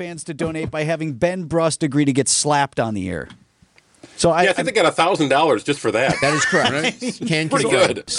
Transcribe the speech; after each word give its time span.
fans 0.00 0.24
to 0.24 0.32
donate 0.32 0.70
by 0.70 0.84
having 0.84 1.12
Ben 1.12 1.44
Brust 1.44 1.82
agree 1.82 2.06
to 2.06 2.12
get 2.14 2.26
slapped 2.26 2.80
on 2.80 2.94
the 2.94 3.10
air. 3.10 3.28
So 4.16 4.30
I, 4.30 4.44
yeah, 4.44 4.50
I 4.50 4.52
think 4.54 4.64
they 4.64 4.72
got 4.72 4.86
a 4.86 4.90
thousand 4.90 5.28
dollars 5.28 5.62
just 5.62 5.78
for 5.78 5.90
that. 5.90 6.16
That 6.22 6.32
is 6.32 6.42
correct. 6.46 6.70
right? 6.70 7.20
Can 7.28 7.50
Pretty 7.50 7.68
good. 7.68 8.10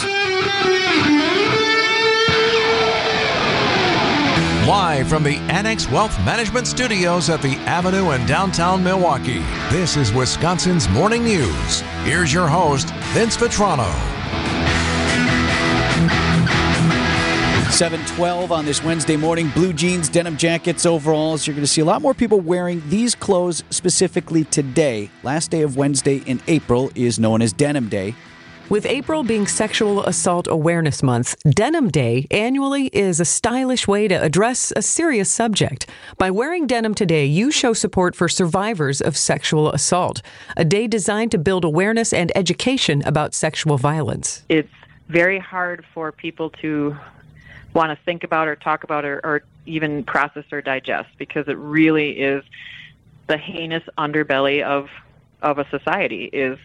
Live 4.68 5.08
from 5.08 5.24
the 5.24 5.38
Annex 5.50 5.90
Wealth 5.90 6.16
Management 6.24 6.68
Studios 6.68 7.32
at 7.32 7.42
the 7.42 7.56
Avenue 7.66 8.12
in 8.12 8.28
downtown 8.28 8.84
Milwaukee, 8.84 9.40
this 9.72 9.98
is 9.98 10.14
Wisconsin's 10.14 10.88
Morning 10.90 11.24
News. 11.24 11.82
Here's 12.04 12.32
your 12.32 12.48
host, 12.48 12.92
Vince 13.14 13.36
Vitrano. 13.38 14.21
712 17.72 18.52
on 18.52 18.66
this 18.66 18.84
Wednesday 18.84 19.16
morning. 19.16 19.50
Blue 19.56 19.72
jeans, 19.72 20.10
denim 20.10 20.36
jackets, 20.36 20.86
overalls. 20.86 21.48
You're 21.48 21.56
going 21.56 21.64
to 21.64 21.72
see 21.72 21.80
a 21.80 21.86
lot 21.86 22.02
more 22.02 22.14
people 22.14 22.42
wearing 22.42 22.84
these 22.90 23.16
clothes 23.16 23.64
specifically 23.70 24.44
today. 24.44 25.10
Last 25.24 25.52
day 25.52 25.62
of 25.62 25.78
Wednesday 25.78 26.18
in 26.26 26.42
April 26.48 26.92
is 26.96 27.18
known 27.18 27.42
as 27.42 27.54
Denim 27.54 27.88
Day. 27.88 28.14
With 28.70 28.86
April 28.86 29.24
being 29.24 29.48
Sexual 29.48 30.04
Assault 30.06 30.48
Awareness 30.48 31.02
Month, 31.02 31.36
Denim 31.50 31.90
Day 31.90 32.28
annually 32.30 32.88
is 32.88 33.20
a 33.20 33.26
stylish 33.26 33.88
way 33.88 34.08
to 34.08 34.16
address 34.16 34.74
a 34.76 34.82
serious 34.82 35.32
subject. 35.32 35.90
By 36.18 36.30
wearing 36.30 36.68
denim 36.68 36.94
today, 36.94 37.26
you 37.26 37.52
show 37.52 37.74
support 37.74 38.16
for 38.16 38.28
survivors 38.28 39.02
of 39.02 39.16
sexual 39.16 39.72
assault, 39.72 40.22
a 40.58 40.66
day 40.66 40.88
designed 40.88 41.32
to 41.32 41.38
build 41.38 41.64
awareness 41.64 42.12
and 42.12 42.32
education 42.36 43.02
about 43.06 43.34
sexual 43.34 43.78
violence. 43.78 44.44
It's 44.50 44.70
very 45.10 45.40
hard 45.40 45.86
for 45.94 46.12
people 46.12 46.50
to 46.62 46.96
want 47.74 47.98
to 47.98 48.06
think 48.06 48.24
about 48.24 48.48
or 48.48 48.56
talk 48.56 48.84
about 48.84 49.06
or, 49.06 49.22
or 49.24 49.44
even 49.66 50.04
process 50.04 50.46
or 50.52 50.62
digest 50.62 51.10
because 51.18 51.48
it 51.48 51.58
really 51.58 52.12
is 52.12 52.44
the 53.28 53.38
heinous 53.38 53.84
underbelly 53.98 54.64
of 54.64 54.88
of 55.42 55.58
a 55.58 55.68
society 55.70 56.26
is 56.26 56.60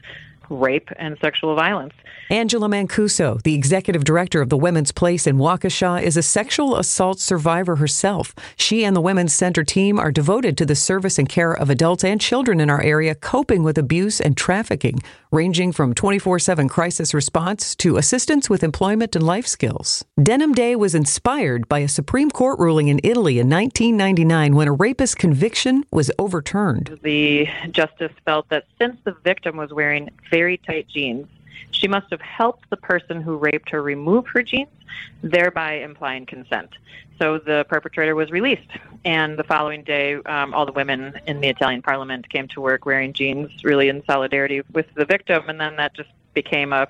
rape 0.50 0.90
and 0.96 1.16
sexual 1.20 1.54
violence. 1.54 1.94
Angela 2.30 2.68
Mancuso, 2.68 3.40
the 3.42 3.54
executive 3.54 4.04
director 4.04 4.40
of 4.40 4.48
the 4.48 4.56
Women's 4.56 4.92
Place 4.92 5.26
in 5.26 5.36
Waukesha, 5.36 6.02
is 6.02 6.16
a 6.16 6.22
sexual 6.22 6.76
assault 6.76 7.20
survivor 7.20 7.76
herself. 7.76 8.34
She 8.56 8.84
and 8.84 8.96
the 8.96 9.00
Women's 9.00 9.32
Center 9.32 9.62
team 9.62 9.98
are 9.98 10.10
devoted 10.10 10.58
to 10.58 10.66
the 10.66 10.74
service 10.74 11.18
and 11.18 11.28
care 11.28 11.52
of 11.52 11.70
adults 11.70 12.04
and 12.04 12.20
children 12.20 12.60
in 12.60 12.68
our 12.68 12.82
area 12.82 13.14
coping 13.14 13.62
with 13.62 13.78
abuse 13.78 14.20
and 14.20 14.36
trafficking, 14.36 14.98
ranging 15.36 15.70
from 15.70 15.94
24 15.94 16.38
7 16.38 16.68
crisis 16.68 17.12
response 17.12 17.76
to 17.76 17.98
assistance 17.98 18.48
with 18.48 18.64
employment 18.64 19.14
and 19.14 19.24
life 19.24 19.46
skills. 19.46 20.04
Denim 20.20 20.54
Day 20.54 20.74
was 20.74 20.94
inspired 20.94 21.68
by 21.68 21.80
a 21.80 21.88
Supreme 21.88 22.30
Court 22.30 22.58
ruling 22.58 22.88
in 22.88 22.98
Italy 23.04 23.38
in 23.38 23.50
1999 23.50 24.56
when 24.56 24.66
a 24.66 24.72
rapist 24.72 25.18
conviction 25.18 25.84
was 25.92 26.10
overturned. 26.18 26.98
The 27.02 27.46
justice 27.70 28.12
felt 28.24 28.48
that 28.48 28.64
since 28.78 28.96
the 29.04 29.12
victim 29.22 29.58
was 29.58 29.72
wearing 29.72 30.08
very 30.30 30.56
tight 30.56 30.88
jeans, 30.88 31.28
she 31.70 31.88
must 31.88 32.06
have 32.10 32.20
helped 32.20 32.68
the 32.70 32.76
person 32.76 33.20
who 33.20 33.36
raped 33.36 33.70
her 33.70 33.82
remove 33.82 34.26
her 34.28 34.42
jeans, 34.42 34.68
thereby 35.22 35.74
implying 35.74 36.26
consent. 36.26 36.70
So 37.18 37.38
the 37.38 37.64
perpetrator 37.68 38.14
was 38.14 38.30
released. 38.30 38.70
And 39.04 39.38
the 39.38 39.44
following 39.44 39.82
day, 39.82 40.14
um, 40.14 40.52
all 40.54 40.66
the 40.66 40.72
women 40.72 41.18
in 41.26 41.40
the 41.40 41.48
Italian 41.48 41.82
parliament 41.82 42.28
came 42.28 42.48
to 42.48 42.60
work 42.60 42.86
wearing 42.86 43.12
jeans, 43.12 43.64
really 43.64 43.88
in 43.88 44.04
solidarity 44.04 44.62
with 44.72 44.86
the 44.94 45.04
victim. 45.04 45.48
And 45.48 45.60
then 45.60 45.76
that 45.76 45.94
just 45.94 46.10
became 46.34 46.72
a 46.72 46.88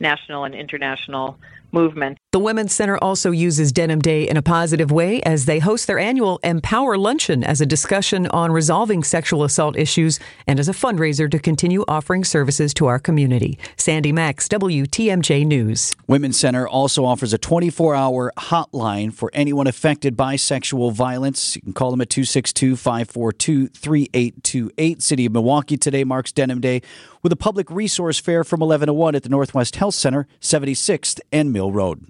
national 0.00 0.44
and 0.44 0.54
international 0.54 1.38
movement. 1.74 2.16
The 2.32 2.38
Women's 2.38 2.74
Center 2.74 2.96
also 2.98 3.30
uses 3.30 3.70
Denim 3.70 4.00
Day 4.00 4.26
in 4.28 4.36
a 4.36 4.42
positive 4.42 4.90
way 4.90 5.20
as 5.22 5.44
they 5.44 5.58
host 5.58 5.86
their 5.86 5.98
annual 5.98 6.40
Empower 6.42 6.96
Luncheon 6.96 7.44
as 7.44 7.60
a 7.60 7.66
discussion 7.66 8.26
on 8.28 8.50
resolving 8.50 9.04
sexual 9.04 9.44
assault 9.44 9.76
issues 9.76 10.18
and 10.46 10.58
as 10.58 10.68
a 10.68 10.72
fundraiser 10.72 11.30
to 11.30 11.38
continue 11.38 11.84
offering 11.86 12.24
services 12.24 12.72
to 12.74 12.86
our 12.86 12.98
community. 12.98 13.58
Sandy 13.76 14.10
Max, 14.12 14.48
WTMJ 14.48 15.46
News. 15.46 15.94
Women's 16.06 16.38
Center 16.38 16.66
also 16.66 17.04
offers 17.04 17.32
a 17.32 17.38
24 17.38 17.94
hour 17.94 18.32
hotline 18.38 19.12
for 19.12 19.30
anyone 19.34 19.66
affected 19.66 20.16
by 20.16 20.36
sexual 20.36 20.90
violence. 20.90 21.56
You 21.56 21.62
can 21.62 21.72
call 21.72 21.90
them 21.90 22.00
at 22.00 22.10
262 22.10 22.76
542 22.76 23.68
3828. 23.68 25.02
City 25.02 25.26
of 25.26 25.32
Milwaukee 25.32 25.76
today 25.76 26.04
marks 26.04 26.32
Denim 26.32 26.60
Day 26.60 26.82
with 27.22 27.32
a 27.32 27.36
public 27.36 27.70
resource 27.70 28.20
fair 28.20 28.44
from 28.44 28.60
11 28.62 28.86
to 28.86 28.92
1 28.92 29.14
at 29.14 29.22
the 29.22 29.28
Northwest 29.28 29.76
Health 29.76 29.94
Center, 29.94 30.28
76th 30.40 31.20
and 31.32 31.52
Mill 31.52 31.63
Road. 31.72 32.06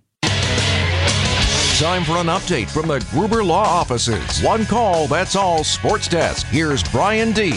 Time 1.78 2.04
for 2.04 2.19
an 2.19 2.28
update 2.28 2.70
from 2.70 2.87
the 2.87 3.04
Gruber 3.10 3.42
Law 3.42 3.65
offices. 3.65 4.41
One 4.42 4.65
call, 4.65 5.09
that's 5.09 5.34
all. 5.34 5.65
Sports 5.65 6.06
Desk. 6.06 6.47
Here's 6.47 6.84
Brian 6.84 7.32
D. 7.32 7.54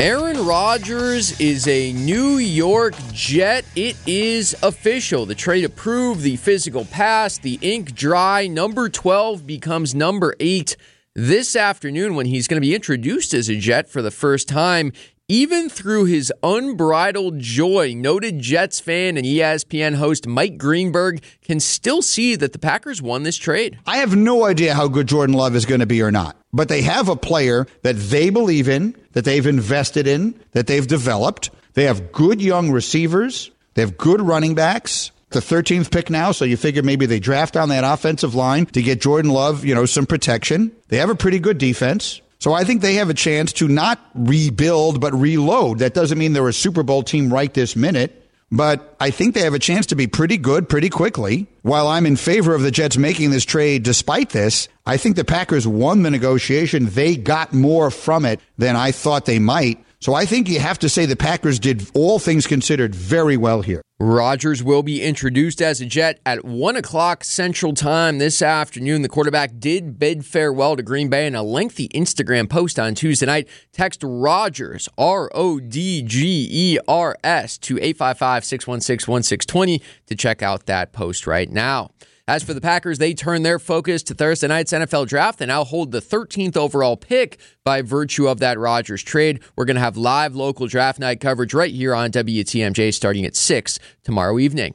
Aaron 0.00 0.46
Rodgers 0.46 1.38
is 1.40 1.66
a 1.66 1.92
New 1.92 2.38
York 2.38 2.94
Jet. 3.12 3.64
It 3.76 3.96
is 4.06 4.56
official. 4.62 5.26
The 5.26 5.34
trade 5.34 5.64
approved, 5.64 6.22
the 6.22 6.36
physical 6.36 6.84
pass, 6.84 7.36
the 7.36 7.58
ink 7.60 7.94
dry. 7.94 8.46
Number 8.46 8.88
12 8.88 9.46
becomes 9.46 9.94
number 9.94 10.34
8 10.40 10.76
this 11.14 11.56
afternoon 11.56 12.14
when 12.14 12.26
he's 12.26 12.46
going 12.46 12.62
to 12.62 12.66
be 12.66 12.76
introduced 12.76 13.34
as 13.34 13.48
a 13.48 13.56
Jet 13.56 13.90
for 13.90 14.00
the 14.00 14.12
first 14.12 14.48
time 14.48 14.92
even 15.30 15.68
through 15.68 16.06
his 16.06 16.32
unbridled 16.42 17.38
joy, 17.38 17.92
noted 17.94 18.38
Jets 18.38 18.80
fan 18.80 19.18
and 19.18 19.26
ESPN 19.26 19.96
host 19.96 20.26
Mike 20.26 20.56
Greenberg 20.56 21.22
can 21.42 21.60
still 21.60 22.00
see 22.00 22.34
that 22.36 22.54
the 22.54 22.58
Packers 22.58 23.02
won 23.02 23.24
this 23.24 23.36
trade. 23.36 23.78
I 23.86 23.98
have 23.98 24.16
no 24.16 24.46
idea 24.46 24.74
how 24.74 24.88
good 24.88 25.06
Jordan 25.06 25.36
Love 25.36 25.54
is 25.54 25.66
going 25.66 25.80
to 25.80 25.86
be 25.86 26.00
or 26.00 26.10
not, 26.10 26.38
but 26.50 26.70
they 26.70 26.80
have 26.80 27.10
a 27.10 27.16
player 27.16 27.66
that 27.82 27.96
they 27.96 28.30
believe 28.30 28.70
in, 28.70 28.96
that 29.12 29.26
they've 29.26 29.46
invested 29.46 30.06
in, 30.06 30.34
that 30.52 30.66
they've 30.66 30.86
developed. 30.86 31.50
They 31.74 31.84
have 31.84 32.10
good 32.10 32.40
young 32.40 32.70
receivers, 32.70 33.50
they 33.74 33.82
have 33.82 33.98
good 33.98 34.22
running 34.22 34.54
backs. 34.54 35.10
The 35.30 35.40
13th 35.40 35.90
pick 35.90 36.08
now, 36.08 36.32
so 36.32 36.46
you 36.46 36.56
figure 36.56 36.82
maybe 36.82 37.04
they 37.04 37.20
draft 37.20 37.54
on 37.54 37.68
that 37.68 37.84
offensive 37.84 38.34
line 38.34 38.64
to 38.64 38.80
get 38.80 39.02
Jordan 39.02 39.30
Love, 39.30 39.62
you 39.62 39.74
know, 39.74 39.84
some 39.84 40.06
protection. 40.06 40.72
They 40.88 40.96
have 40.96 41.10
a 41.10 41.14
pretty 41.14 41.38
good 41.38 41.58
defense. 41.58 42.22
So 42.38 42.52
I 42.52 42.64
think 42.64 42.82
they 42.82 42.94
have 42.94 43.10
a 43.10 43.14
chance 43.14 43.52
to 43.54 43.66
not 43.66 43.98
rebuild, 44.14 45.00
but 45.00 45.12
reload. 45.12 45.80
That 45.80 45.94
doesn't 45.94 46.18
mean 46.18 46.32
they're 46.34 46.48
a 46.48 46.52
Super 46.52 46.84
Bowl 46.84 47.02
team 47.02 47.32
right 47.32 47.52
this 47.52 47.74
minute, 47.74 48.30
but 48.52 48.96
I 49.00 49.10
think 49.10 49.34
they 49.34 49.40
have 49.40 49.54
a 49.54 49.58
chance 49.58 49.86
to 49.86 49.96
be 49.96 50.06
pretty 50.06 50.36
good 50.36 50.68
pretty 50.68 50.88
quickly. 50.88 51.48
While 51.62 51.88
I'm 51.88 52.06
in 52.06 52.14
favor 52.16 52.54
of 52.54 52.62
the 52.62 52.70
Jets 52.70 52.96
making 52.96 53.30
this 53.30 53.44
trade 53.44 53.82
despite 53.82 54.30
this, 54.30 54.68
I 54.86 54.98
think 54.98 55.16
the 55.16 55.24
Packers 55.24 55.66
won 55.66 56.02
the 56.02 56.10
negotiation. 56.10 56.86
They 56.86 57.16
got 57.16 57.52
more 57.52 57.90
from 57.90 58.24
it 58.24 58.40
than 58.56 58.76
I 58.76 58.92
thought 58.92 59.24
they 59.24 59.40
might. 59.40 59.84
So 60.00 60.14
I 60.14 60.26
think 60.26 60.48
you 60.48 60.60
have 60.60 60.78
to 60.80 60.88
say 60.88 61.06
the 61.06 61.16
Packers 61.16 61.58
did 61.58 61.90
all 61.92 62.20
things 62.20 62.46
considered 62.46 62.94
very 62.94 63.36
well 63.36 63.62
here. 63.62 63.82
Rodgers 63.98 64.62
will 64.62 64.84
be 64.84 65.02
introduced 65.02 65.60
as 65.60 65.80
a 65.80 65.86
Jet 65.86 66.20
at 66.24 66.44
1 66.44 66.76
o'clock 66.76 67.24
Central 67.24 67.74
Time 67.74 68.18
this 68.18 68.40
afternoon. 68.40 69.02
The 69.02 69.08
quarterback 69.08 69.58
did 69.58 69.98
bid 69.98 70.24
farewell 70.24 70.76
to 70.76 70.84
Green 70.84 71.08
Bay 71.08 71.26
in 71.26 71.34
a 71.34 71.42
lengthy 71.42 71.88
Instagram 71.88 72.48
post 72.48 72.78
on 72.78 72.94
Tuesday 72.94 73.26
night. 73.26 73.48
Text 73.72 74.00
Rodgers, 74.04 74.88
R 74.96 75.32
O 75.34 75.58
D 75.58 76.02
G 76.02 76.48
E 76.48 76.78
R 76.86 77.16
S, 77.24 77.58
to 77.58 77.76
855 77.78 78.44
616 78.44 79.12
1620 79.12 79.82
to 80.06 80.14
check 80.14 80.42
out 80.44 80.66
that 80.66 80.92
post 80.92 81.26
right 81.26 81.50
now. 81.50 81.90
As 82.28 82.42
for 82.42 82.52
the 82.52 82.60
Packers, 82.60 82.98
they 82.98 83.14
turn 83.14 83.42
their 83.42 83.58
focus 83.58 84.02
to 84.02 84.14
Thursday 84.14 84.48
night's 84.48 84.70
NFL 84.70 85.08
draft 85.08 85.40
and 85.40 85.48
now 85.48 85.64
hold 85.64 85.92
the 85.92 86.02
13th 86.02 86.58
overall 86.58 86.94
pick 86.94 87.40
by 87.64 87.80
virtue 87.80 88.28
of 88.28 88.38
that 88.40 88.58
Rodgers 88.58 89.02
trade. 89.02 89.40
We're 89.56 89.64
going 89.64 89.76
to 89.76 89.80
have 89.80 89.96
live 89.96 90.36
local 90.36 90.66
draft 90.66 90.98
night 90.98 91.20
coverage 91.20 91.54
right 91.54 91.72
here 91.72 91.94
on 91.94 92.10
WTMJ 92.10 92.92
starting 92.92 93.24
at 93.24 93.34
6 93.34 93.78
tomorrow 94.04 94.38
evening. 94.38 94.74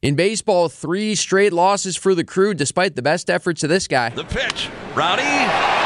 In 0.00 0.14
baseball, 0.14 0.68
three 0.68 1.16
straight 1.16 1.52
losses 1.52 1.96
for 1.96 2.14
the 2.14 2.22
crew 2.22 2.54
despite 2.54 2.94
the 2.94 3.02
best 3.02 3.28
efforts 3.28 3.64
of 3.64 3.68
this 3.68 3.88
guy. 3.88 4.10
The 4.10 4.22
pitch. 4.22 4.68
Rowdy 4.94 5.81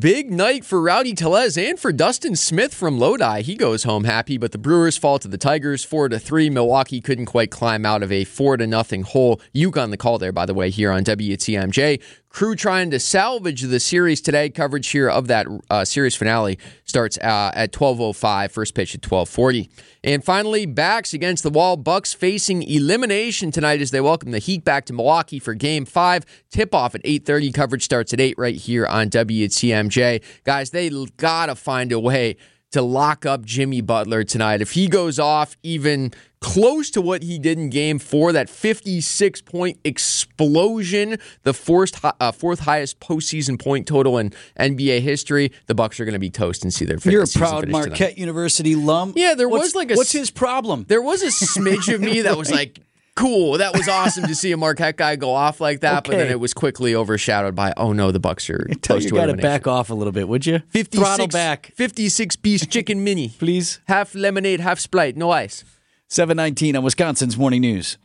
Big 0.00 0.32
night 0.32 0.64
for 0.64 0.82
Rowdy 0.82 1.14
Tellez 1.14 1.56
and 1.56 1.78
for 1.78 1.92
Dustin 1.92 2.34
Smith 2.34 2.74
from 2.74 2.98
Lodi. 2.98 3.42
He 3.42 3.54
goes 3.54 3.84
home 3.84 4.02
happy, 4.02 4.36
but 4.36 4.50
the 4.50 4.58
Brewers 4.58 4.96
fall 4.96 5.20
to 5.20 5.28
the 5.28 5.38
Tigers 5.38 5.84
four 5.84 6.08
to 6.08 6.18
three. 6.18 6.50
Milwaukee 6.50 7.00
couldn't 7.00 7.26
quite 7.26 7.52
climb 7.52 7.86
out 7.86 8.02
of 8.02 8.10
a 8.10 8.24
four 8.24 8.56
to 8.56 8.66
nothing 8.66 9.02
hole. 9.02 9.40
You 9.52 9.70
got 9.70 9.88
the 9.90 9.96
call 9.96 10.18
there, 10.18 10.32
by 10.32 10.44
the 10.44 10.54
way, 10.54 10.70
here 10.70 10.90
on 10.90 11.04
WTMJ. 11.04 12.02
Crew 12.36 12.54
trying 12.54 12.90
to 12.90 13.00
salvage 13.00 13.62
the 13.62 13.80
series 13.80 14.20
today. 14.20 14.50
Coverage 14.50 14.88
here 14.88 15.08
of 15.08 15.26
that 15.28 15.46
uh, 15.70 15.86
series 15.86 16.14
finale 16.14 16.58
starts 16.84 17.16
uh, 17.16 17.50
at 17.54 17.72
12:05. 17.72 18.50
First 18.50 18.74
pitch 18.74 18.94
at 18.94 19.00
12:40. 19.00 19.70
And 20.04 20.22
finally, 20.22 20.66
backs 20.66 21.14
against 21.14 21.44
the 21.44 21.48
wall. 21.48 21.78
Bucks 21.78 22.12
facing 22.12 22.62
elimination 22.62 23.50
tonight 23.50 23.80
as 23.80 23.90
they 23.90 24.02
welcome 24.02 24.32
the 24.32 24.38
Heat 24.38 24.64
back 24.64 24.84
to 24.84 24.92
Milwaukee 24.92 25.38
for 25.38 25.54
Game 25.54 25.86
Five. 25.86 26.26
Tip 26.50 26.74
off 26.74 26.94
at 26.94 27.00
8:30. 27.06 27.54
Coverage 27.54 27.82
starts 27.82 28.12
at 28.12 28.20
eight 28.20 28.34
right 28.36 28.56
here 28.56 28.84
on 28.84 29.08
WTMJ. 29.08 30.22
Guys, 30.44 30.72
they 30.72 30.90
gotta 31.16 31.54
find 31.54 31.90
a 31.90 31.98
way 31.98 32.36
to 32.72 32.82
lock 32.82 33.24
up 33.24 33.46
Jimmy 33.46 33.80
Butler 33.80 34.24
tonight. 34.24 34.60
If 34.60 34.72
he 34.72 34.88
goes 34.88 35.18
off 35.18 35.56
even 35.62 36.12
close 36.40 36.90
to 36.90 37.00
what 37.00 37.22
he 37.22 37.38
did 37.38 37.58
in 37.58 37.70
game 37.70 37.98
four, 37.98 38.32
that 38.32 38.48
56 38.48 39.40
point 39.42 39.78
explosion, 39.84 41.18
the 41.42 41.54
fourth, 41.54 42.04
uh, 42.04 42.32
fourth 42.32 42.60
highest 42.60 43.00
postseason 43.00 43.58
point 43.60 43.86
total 43.86 44.18
in 44.18 44.32
NBA 44.58 45.00
history, 45.00 45.52
the 45.66 45.74
Bucks 45.74 45.98
are 46.00 46.04
going 46.04 46.12
to 46.12 46.18
be 46.18 46.30
toast 46.30 46.62
and 46.62 46.72
see 46.72 46.84
their 46.84 46.98
face. 46.98 47.12
You're 47.12 47.24
a 47.24 47.26
proud 47.26 47.68
Marquette 47.68 47.96
tonight. 47.96 48.18
University 48.18 48.74
alum. 48.74 49.12
Yeah, 49.16 49.34
there 49.34 49.48
What's- 49.48 49.66
was 49.68 49.74
like 49.74 49.90
a 49.90 49.94
What's 49.94 50.12
his 50.12 50.30
problem? 50.30 50.84
There 50.88 51.02
was 51.02 51.22
a 51.22 51.26
smidge 51.28 51.92
of 51.92 52.00
me 52.00 52.20
that 52.22 52.36
was 52.36 52.50
like, 52.60 52.80
cool, 53.14 53.56
that 53.58 53.72
was 53.72 53.88
awesome 53.88 54.24
to 54.26 54.34
see 54.34 54.52
a 54.52 54.56
Marquette 54.58 54.96
guy 54.98 55.16
go 55.16 55.32
off 55.32 55.58
like 55.60 55.80
that, 55.80 56.04
but 56.04 56.12
then 56.18 56.30
it 56.30 56.38
was 56.38 56.52
quickly 56.52 56.94
overshadowed 56.94 57.54
by, 57.54 57.72
oh 57.78 57.92
no, 57.94 58.10
the 58.12 58.20
Bucks 58.20 58.50
are 58.50 58.66
close 58.82 59.04
you 59.04 59.10
to 59.10 59.16
got 59.16 59.26
to 59.26 59.34
back 59.36 59.66
off 59.66 59.88
a 59.88 59.94
little 59.94 60.12
bit, 60.12 60.28
would 60.28 60.44
you? 60.44 60.58
56, 60.68 60.98
Throttle 60.98 61.28
back, 61.28 61.72
56 61.76 62.36
piece 62.36 62.66
chicken 62.68 63.02
mini. 63.02 63.30
please. 63.30 63.80
Half 63.88 64.14
lemonade, 64.14 64.60
half 64.60 64.78
Sprite, 64.78 65.16
no 65.16 65.30
ice. 65.30 65.64
719 66.08 66.76
on 66.76 66.84
Wisconsin's 66.84 67.36
Morning 67.36 67.60
News. 67.62 67.98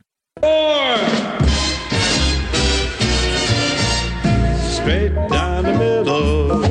Straight 4.74 5.14
down 5.30 5.64
the 5.64 5.76
middle. 5.78 6.64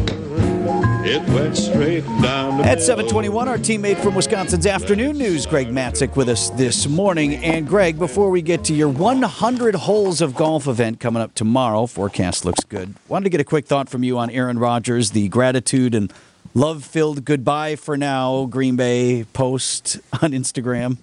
It 1.07 1.23
went 1.29 1.57
straight 1.57 2.05
down 2.21 2.59
the 2.59 2.65
At 2.65 2.83
721, 2.83 3.47
our 3.47 3.59
teammate 3.59 3.99
from 3.99 4.17
Wisconsin's 4.17 4.67
Afternoon 4.67 5.19
News, 5.19 5.47
Greg 5.47 5.69
Matzek, 5.69 6.17
with 6.17 6.29
us 6.29 6.51
this 6.51 6.89
morning. 6.89 7.37
And 7.37 7.67
Greg, 7.67 7.97
before 7.97 8.31
we 8.31 8.43
get 8.43 8.65
to 8.65 8.75
your 8.75 8.89
100 8.89 9.77
holes 9.77 10.21
of 10.21 10.35
golf 10.35 10.67
event 10.67 10.99
coming 10.99 11.23
up 11.23 11.35
tomorrow, 11.35 11.87
forecast 11.87 12.45
looks 12.45 12.65
good. 12.65 12.95
Wanted 13.07 13.25
to 13.25 13.31
get 13.31 13.41
a 13.41 13.45
quick 13.45 13.67
thought 13.67 13.89
from 13.89 14.03
you 14.03 14.19
on 14.19 14.31
Aaron 14.31 14.59
Rodgers, 14.59 15.13
the 15.13 15.29
gratitude 15.29 15.95
and 15.95 16.13
love 16.55 16.85
filled 16.85 17.25
goodbye 17.25 17.77
for 17.77 17.97
now 17.97 18.47
Green 18.47 18.75
Bay 18.75 19.23
post 19.33 20.01
on 20.21 20.33
Instagram. 20.33 20.99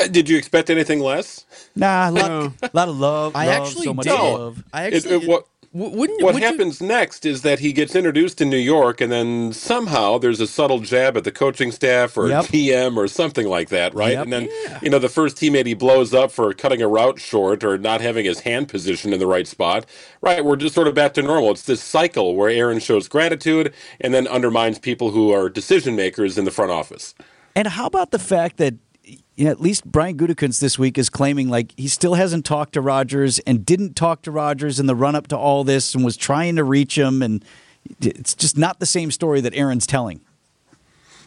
Uh, 0.00 0.06
Did 0.08 0.28
you 0.28 0.36
expect 0.36 0.70
anything 0.70 1.00
less? 1.00 1.44
Nah, 1.76 2.08
a 2.08 2.10
lot, 2.10 2.74
lot 2.74 2.88
of 2.88 2.98
love. 2.98 3.36
I 3.36 3.46
love, 3.46 3.66
actually 3.68 3.86
so 3.86 3.94
much 3.94 4.06
did. 4.06 4.12
love. 4.14 4.64
I 4.72 4.86
It- 4.86 4.94
actually 4.94 5.14
it- 5.24 5.28
what 5.28 5.46
w- 5.72 5.96
wouldn't 5.96 6.22
what 6.22 6.34
would 6.34 6.42
you- 6.42 6.48
happens 6.48 6.80
next 6.80 7.24
is 7.24 7.42
that 7.42 7.60
he 7.60 7.72
gets 7.72 7.94
introduced 7.94 8.40
in 8.40 8.50
New 8.50 8.56
York, 8.56 9.00
and 9.00 9.12
then 9.12 9.52
somehow 9.52 10.18
there's 10.18 10.40
a 10.40 10.46
subtle 10.48 10.80
jab 10.80 11.16
at 11.16 11.22
the 11.24 11.30
coaching 11.30 11.70
staff 11.70 12.16
or 12.16 12.28
Yep. 12.28 12.46
GM 12.46 12.96
or 12.96 13.06
something 13.06 13.46
like 13.46 13.68
that, 13.68 13.94
right? 13.94 14.14
Yep. 14.14 14.24
And 14.24 14.32
then 14.32 14.48
you 14.82 14.90
know 14.90 14.98
the 14.98 15.08
first 15.08 15.36
teammate 15.36 15.66
he 15.66 15.74
blows 15.74 16.12
up 16.12 16.32
for 16.32 16.52
cutting 16.52 16.82
a 16.82 16.88
route 16.88 17.20
short 17.20 17.62
or 17.62 17.78
not 17.78 18.00
having 18.00 18.24
his 18.24 18.40
hand 18.40 18.68
positioned 18.68 19.14
in 19.14 19.20
the 19.20 19.26
right 19.28 19.46
spot. 19.46 19.86
Right, 20.20 20.44
we're 20.44 20.56
just 20.56 20.74
sort 20.74 20.88
of 20.88 20.94
back 20.94 21.14
to 21.14 21.22
normal. 21.22 21.52
It's 21.52 21.62
this 21.62 21.80
cycle 21.82 22.34
where 22.34 22.50
Aaron 22.50 22.80
shows 22.80 23.06
gratitude 23.06 23.72
and 24.00 24.12
then 24.12 24.26
undermines 24.26 24.78
people 24.80 25.12
who 25.12 25.30
are 25.32 25.48
decision 25.48 25.94
makers 25.94 26.36
in 26.36 26.44
the 26.44 26.50
front 26.50 26.72
office. 26.72 27.14
And 27.56 27.66
how 27.68 27.86
about 27.86 28.10
the 28.10 28.18
fact 28.18 28.56
that 28.58 28.74
you 29.36 29.44
know, 29.44 29.50
at 29.50 29.60
least 29.60 29.84
Brian 29.84 30.16
Gutekunst 30.16 30.60
this 30.60 30.78
week 30.78 30.98
is 30.98 31.08
claiming 31.08 31.48
like 31.48 31.72
he 31.76 31.88
still 31.88 32.14
hasn't 32.14 32.44
talked 32.44 32.74
to 32.74 32.80
Rodgers 32.80 33.38
and 33.40 33.64
didn't 33.64 33.96
talk 33.96 34.22
to 34.22 34.30
Rodgers 34.30 34.78
in 34.78 34.86
the 34.86 34.94
run 34.94 35.14
up 35.14 35.28
to 35.28 35.36
all 35.36 35.64
this 35.64 35.94
and 35.94 36.04
was 36.04 36.16
trying 36.16 36.56
to 36.56 36.64
reach 36.64 36.98
him 36.98 37.22
and 37.22 37.44
it's 38.00 38.34
just 38.34 38.58
not 38.58 38.78
the 38.78 38.86
same 38.86 39.10
story 39.10 39.40
that 39.40 39.54
Aaron's 39.54 39.86
telling. 39.86 40.20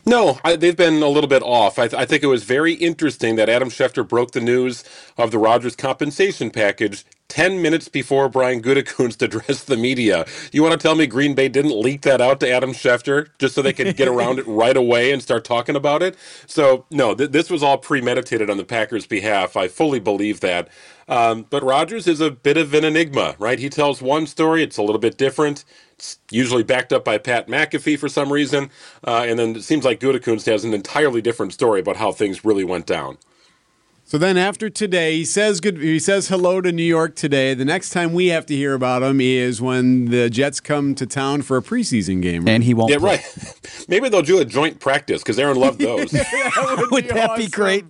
No, 0.06 0.38
I, 0.44 0.58
they've 0.58 0.76
been 0.76 1.02
a 1.02 1.08
little 1.08 1.30
bit 1.30 1.42
off. 1.44 1.80
I, 1.80 1.88
th- 1.88 2.00
I 2.00 2.06
think 2.06 2.24
it 2.24 2.28
was 2.28 2.44
very 2.44 2.74
interesting 2.74 3.38
that 3.38 3.48
Adam 3.48 3.70
Schefter 3.70 4.08
broke 4.08 4.32
the 4.32 4.42
news 4.42 4.84
of 5.18 5.32
the 5.32 5.38
Rodgers 5.38 5.76
compensation 5.76 6.52
package 6.52 7.06
10 7.34 7.64
minutes 7.64 7.88
before 7.88 8.30
Brian 8.30 8.62
Gutekunst 8.62 9.20
addressed 9.24 9.66
the 9.66 9.76
media. 9.76 10.24
You 10.52 10.62
want 10.62 10.80
to 10.80 10.88
tell 10.88 10.94
me 10.94 11.08
Green 11.08 11.34
Bay 11.34 11.50
didn't 11.50 11.76
leak 11.76 12.02
that 12.04 12.22
out 12.22 12.40
to 12.42 12.52
Adam 12.52 12.74
Schefter 12.74 13.30
just 13.40 13.56
so 13.56 13.64
they 13.64 13.74
could 13.74 13.98
get 13.98 14.08
around 14.08 14.38
it 14.38 14.46
right 14.48 14.78
away 14.78 15.12
and 15.12 15.20
start 15.20 15.44
talking 15.44 15.76
about 15.76 16.04
it? 16.04 16.16
So, 16.46 16.86
no, 16.92 17.16
th- 17.16 17.32
this 17.32 17.50
was 17.50 17.64
all 17.64 17.80
premeditated 17.80 18.52
on 18.52 18.58
the 18.58 18.64
Packers' 18.64 19.08
behalf. 19.08 19.58
I 19.58 19.68
fully 19.68 20.00
believe 20.00 20.42
that. 20.42 20.70
Um, 21.08 21.48
but 21.50 21.64
Rodgers 21.64 22.06
is 22.06 22.22
a 22.22 22.30
bit 22.30 22.56
of 22.56 22.72
an 22.76 22.84
enigma, 22.84 23.36
right? 23.40 23.58
He 23.58 23.68
tells 23.68 24.00
one 24.00 24.28
story, 24.28 24.62
it's 24.62 24.78
a 24.78 24.84
little 24.84 25.02
bit 25.02 25.18
different. 25.18 25.66
It's 25.94 26.20
usually 26.30 26.62
backed 26.62 26.94
up 26.94 27.04
by 27.04 27.18
Pat 27.18 27.48
McAfee 27.48 27.98
for 27.98 28.10
some 28.10 28.32
reason. 28.32 28.70
Uh, 29.04 29.26
and 29.28 29.40
then 29.40 29.56
it 29.56 29.64
seems 29.64 29.86
like 29.86 30.00
Gutekunst 30.00 30.46
has 30.46 30.64
an 30.66 30.74
entirely 30.76 31.22
different 31.22 31.52
story 31.52 31.80
about 31.80 31.96
how 31.96 32.12
things 32.12 32.46
really 32.46 32.64
went 32.64 32.86
down. 32.86 33.18
So 34.14 34.20
then 34.20 34.38
after 34.38 34.70
today, 34.70 35.16
he 35.16 35.26
says 35.26 35.60
good. 35.60 35.80
He 35.80 35.98
says 35.98 36.28
hello 36.28 36.62
to 36.62 36.72
New 36.72 36.84
York 36.84 37.16
today. 37.16 37.56
The 37.56 37.66
next 37.66 37.90
time 37.90 38.14
we 38.14 38.28
have 38.28 38.46
to 38.46 38.56
hear 38.56 38.76
about 38.76 39.02
him 39.02 39.20
is 39.20 39.60
when 39.60 40.06
the 40.12 40.30
Jets 40.30 40.60
come 40.60 40.94
to 40.94 41.08
town 41.08 41.42
for 41.42 41.58
a 41.58 41.64
preseason 41.64 42.22
game. 42.22 42.48
And 42.48 42.64
he 42.64 42.76
won't 42.76 42.92
Yeah, 42.92 43.00
play. 43.00 43.16
right. 43.16 43.86
Maybe 43.88 44.10
they'll 44.10 44.22
do 44.22 44.38
a 44.38 44.46
joint 44.46 44.80
practice 44.80 45.24
because 45.24 45.40
Aaron 45.40 45.58
loved 45.58 45.80
those. 45.82 46.14
Would 46.14 47.06
that 47.10 47.34
be 47.38 47.48
great? 47.48 47.86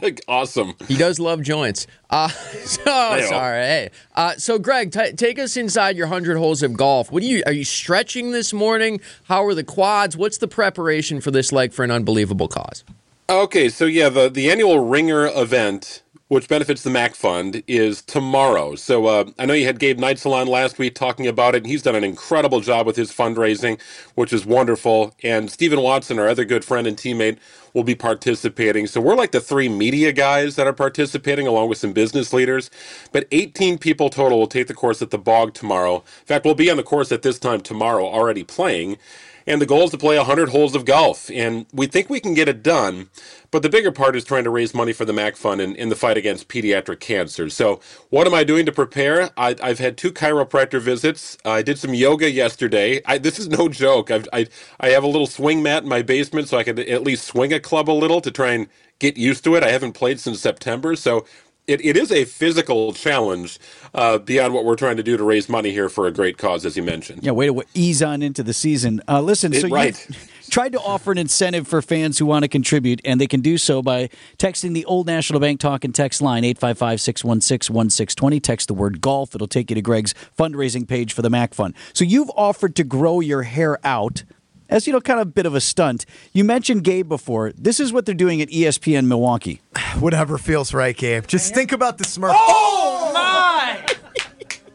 like 0.00 0.22
awesome. 0.26 0.72
He 0.88 0.96
does 0.96 1.20
love 1.20 1.42
joints. 1.42 1.86
Uh, 2.08 2.28
so 2.28 2.82
sorry. 3.28 3.60
Hey, 3.62 3.90
uh, 4.14 4.36
so 4.36 4.58
Greg, 4.58 4.90
t- 4.90 5.12
take 5.12 5.38
us 5.38 5.58
inside 5.58 5.98
your 5.98 6.06
hundred 6.06 6.38
holes 6.38 6.62
of 6.62 6.72
golf. 6.78 7.12
What 7.12 7.20
do 7.20 7.28
you 7.28 7.42
are 7.44 7.52
you 7.52 7.64
stretching 7.66 8.30
this 8.30 8.54
morning? 8.54 9.02
How 9.24 9.44
are 9.44 9.52
the 9.52 9.64
quads? 9.64 10.16
What's 10.16 10.38
the 10.38 10.48
preparation 10.48 11.20
for 11.20 11.30
this 11.30 11.52
leg 11.52 11.74
for 11.74 11.84
an 11.84 11.90
unbelievable 11.90 12.48
cause? 12.48 12.84
Okay, 13.28 13.68
so 13.70 13.86
yeah, 13.86 14.08
the 14.08 14.28
the 14.30 14.52
annual 14.52 14.78
Ringer 14.88 15.26
event, 15.34 16.04
which 16.28 16.48
benefits 16.48 16.84
the 16.84 16.90
MACC 16.90 17.16
Fund, 17.16 17.64
is 17.66 18.00
tomorrow. 18.00 18.76
So 18.76 19.06
uh, 19.06 19.24
I 19.40 19.46
know 19.46 19.54
you 19.54 19.66
had 19.66 19.80
Gabe 19.80 19.98
Neitzel 19.98 20.32
on 20.32 20.46
last 20.46 20.78
week 20.78 20.94
talking 20.94 21.26
about 21.26 21.56
it, 21.56 21.64
and 21.64 21.66
he's 21.66 21.82
done 21.82 21.96
an 21.96 22.04
incredible 22.04 22.60
job 22.60 22.86
with 22.86 22.94
his 22.94 23.10
fundraising, 23.10 23.82
which 24.14 24.32
is 24.32 24.46
wonderful. 24.46 25.12
And 25.24 25.50
Stephen 25.50 25.80
Watson, 25.82 26.20
our 26.20 26.28
other 26.28 26.44
good 26.44 26.64
friend 26.64 26.86
and 26.86 26.96
teammate, 26.96 27.38
will 27.74 27.82
be 27.82 27.96
participating. 27.96 28.86
So 28.86 29.00
we're 29.00 29.16
like 29.16 29.32
the 29.32 29.40
three 29.40 29.68
media 29.68 30.12
guys 30.12 30.54
that 30.54 30.68
are 30.68 30.72
participating, 30.72 31.48
along 31.48 31.68
with 31.68 31.78
some 31.78 31.92
business 31.92 32.32
leaders. 32.32 32.70
But 33.10 33.26
18 33.32 33.78
people 33.78 34.08
total 34.08 34.38
will 34.38 34.46
take 34.46 34.68
the 34.68 34.74
course 34.74 35.02
at 35.02 35.10
the 35.10 35.18
Bog 35.18 35.52
tomorrow. 35.52 35.96
In 35.96 36.26
fact, 36.26 36.44
we'll 36.44 36.54
be 36.54 36.70
on 36.70 36.76
the 36.78 36.84
course 36.84 37.10
at 37.10 37.22
this 37.22 37.40
time 37.40 37.60
tomorrow, 37.60 38.06
already 38.06 38.44
playing. 38.44 38.98
And 39.46 39.62
the 39.62 39.66
goal 39.66 39.84
is 39.84 39.92
to 39.92 39.98
play 39.98 40.16
100 40.18 40.50
holes 40.50 40.74
of 40.74 40.86
golf. 40.86 41.30
And 41.30 41.66
we 41.72 41.86
think 41.86 42.10
we 42.10 42.20
can 42.20 42.34
get 42.34 42.48
it 42.48 42.62
done. 42.62 43.10
But 43.50 43.62
the 43.62 43.70
bigger 43.70 43.92
part 43.92 44.16
is 44.16 44.24
trying 44.24 44.44
to 44.44 44.50
raise 44.50 44.74
money 44.74 44.92
for 44.92 45.04
the 45.06 45.12
MACC 45.14 45.36
Fund 45.36 45.60
in, 45.60 45.76
in 45.76 45.90
the 45.90 45.96
fight 45.96 46.18
against 46.18 46.48
pediatric 46.48 47.00
cancer. 47.00 47.50
So, 47.50 47.80
what 48.10 48.26
am 48.26 48.34
I 48.34 48.44
doing 48.44 48.66
to 48.66 48.72
prepare? 48.72 49.30
I, 49.38 49.56
I've 49.62 49.78
had 49.80 49.98
two 49.98 50.12
chiropractor 50.12 50.80
visits. 50.80 51.38
I 51.44 51.62
did 51.62 51.78
some 51.78 51.94
yoga 51.94 52.30
yesterday. 52.30 53.02
I, 53.06 53.18
this 53.18 53.38
is 53.38 53.48
no 53.48 53.68
joke. 53.68 54.10
I've, 54.10 54.28
I, 54.32 54.48
I 54.80 54.90
have 54.90 55.04
a 55.04 55.08
little 55.08 55.28
swing 55.28 55.62
mat 55.62 55.84
in 55.84 55.88
my 55.88 56.02
basement 56.02 56.48
so 56.48 56.58
I 56.58 56.64
can 56.64 56.78
at 56.78 57.02
least 57.04 57.26
swing 57.26 57.52
a 57.52 57.60
club 57.60 57.90
a 57.90 57.92
little 57.92 58.20
to 58.22 58.30
try 58.32 58.52
and 58.52 58.68
get 59.00 59.16
used 59.18 59.44
to 59.44 59.56
it. 59.56 59.64
I 59.64 59.70
haven't 59.70 59.92
played 59.94 60.20
since 60.20 60.40
September. 60.40 60.96
So, 60.96 61.26
it, 61.66 61.84
it 61.84 61.96
is 61.96 62.12
a 62.12 62.24
physical 62.24 62.92
challenge 62.92 63.58
uh, 63.94 64.18
beyond 64.18 64.54
what 64.54 64.64
we're 64.64 64.76
trying 64.76 64.96
to 64.96 65.02
do 65.02 65.16
to 65.16 65.24
raise 65.24 65.48
money 65.48 65.70
here 65.72 65.88
for 65.88 66.06
a 66.06 66.12
great 66.12 66.38
cause, 66.38 66.64
as 66.64 66.76
you 66.76 66.82
mentioned. 66.82 67.24
Yeah, 67.24 67.32
way 67.32 67.46
to 67.48 67.64
ease 67.74 68.02
on 68.02 68.22
into 68.22 68.42
the 68.42 68.52
season. 68.54 69.02
Uh, 69.08 69.20
listen, 69.20 69.52
It- 69.52 69.62
so 69.62 69.68
right. 69.68 70.06
you 70.08 70.14
tried 70.50 70.72
to 70.72 70.80
offer 70.80 71.10
an 71.10 71.18
incentive 71.18 71.66
for 71.66 71.82
fans 71.82 72.18
who 72.18 72.26
want 72.26 72.44
to 72.44 72.48
contribute, 72.48 73.00
and 73.04 73.20
they 73.20 73.26
can 73.26 73.40
do 73.40 73.58
so 73.58 73.82
by 73.82 74.08
texting 74.38 74.74
the 74.74 74.84
Old 74.84 75.06
National 75.06 75.40
Bank 75.40 75.58
Talk 75.58 75.84
and 75.84 75.94
Text 75.94 76.22
line 76.22 76.44
855 76.44 77.00
616 77.00 77.74
1620. 77.74 78.40
Text 78.40 78.68
the 78.68 78.74
word 78.74 79.00
golf. 79.00 79.34
It'll 79.34 79.48
take 79.48 79.70
you 79.70 79.74
to 79.74 79.82
Greg's 79.82 80.14
fundraising 80.38 80.86
page 80.86 81.12
for 81.12 81.22
the 81.22 81.30
MACC 81.30 81.54
Fund. 81.54 81.74
So 81.92 82.04
you've 82.04 82.30
offered 82.36 82.76
to 82.76 82.84
grow 82.84 83.18
your 83.20 83.42
hair 83.42 83.78
out. 83.84 84.22
As 84.68 84.86
you 84.86 84.92
know, 84.92 85.00
kind 85.00 85.20
of 85.20 85.28
a 85.28 85.30
bit 85.30 85.46
of 85.46 85.54
a 85.54 85.60
stunt. 85.60 86.06
You 86.32 86.44
mentioned 86.44 86.84
Gabe 86.84 87.08
before. 87.08 87.52
This 87.52 87.78
is 87.78 87.92
what 87.92 88.06
they're 88.06 88.14
doing 88.14 88.42
at 88.42 88.48
ESPN 88.48 89.06
Milwaukee. 89.06 89.60
Whatever 90.00 90.38
feels 90.38 90.74
right, 90.74 90.96
Gabe. 90.96 91.26
Just 91.26 91.54
think 91.54 91.72
about 91.72 91.98
the 91.98 92.04
Smurf. 92.04 92.32
Oh, 92.32 93.10
oh! 93.10 93.12
my! 93.12 93.84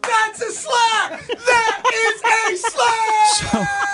That's 0.01 0.41
a 0.41 0.51
slap! 0.51 1.21
That 1.27 1.83
is 1.93 2.63
a 2.63 2.69
slap! 2.69 3.67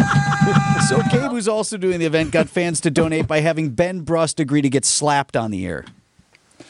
So 0.88 1.02
Gabe, 1.12 1.32
who's 1.32 1.50
also 1.50 1.76
doing 1.76 2.00
the 2.00 2.06
event, 2.06 2.32
got 2.32 2.48
fans 2.48 2.80
to 2.82 2.90
donate 2.90 3.28
by 3.28 3.42
having 3.42 3.72
Ben 3.72 4.02
Brust 4.02 4.40
agree 4.40 4.62
to 4.62 4.70
get 4.70 4.86
slapped 4.86 5.36
on 5.36 5.52
the 5.52 5.66
air. 5.66 5.84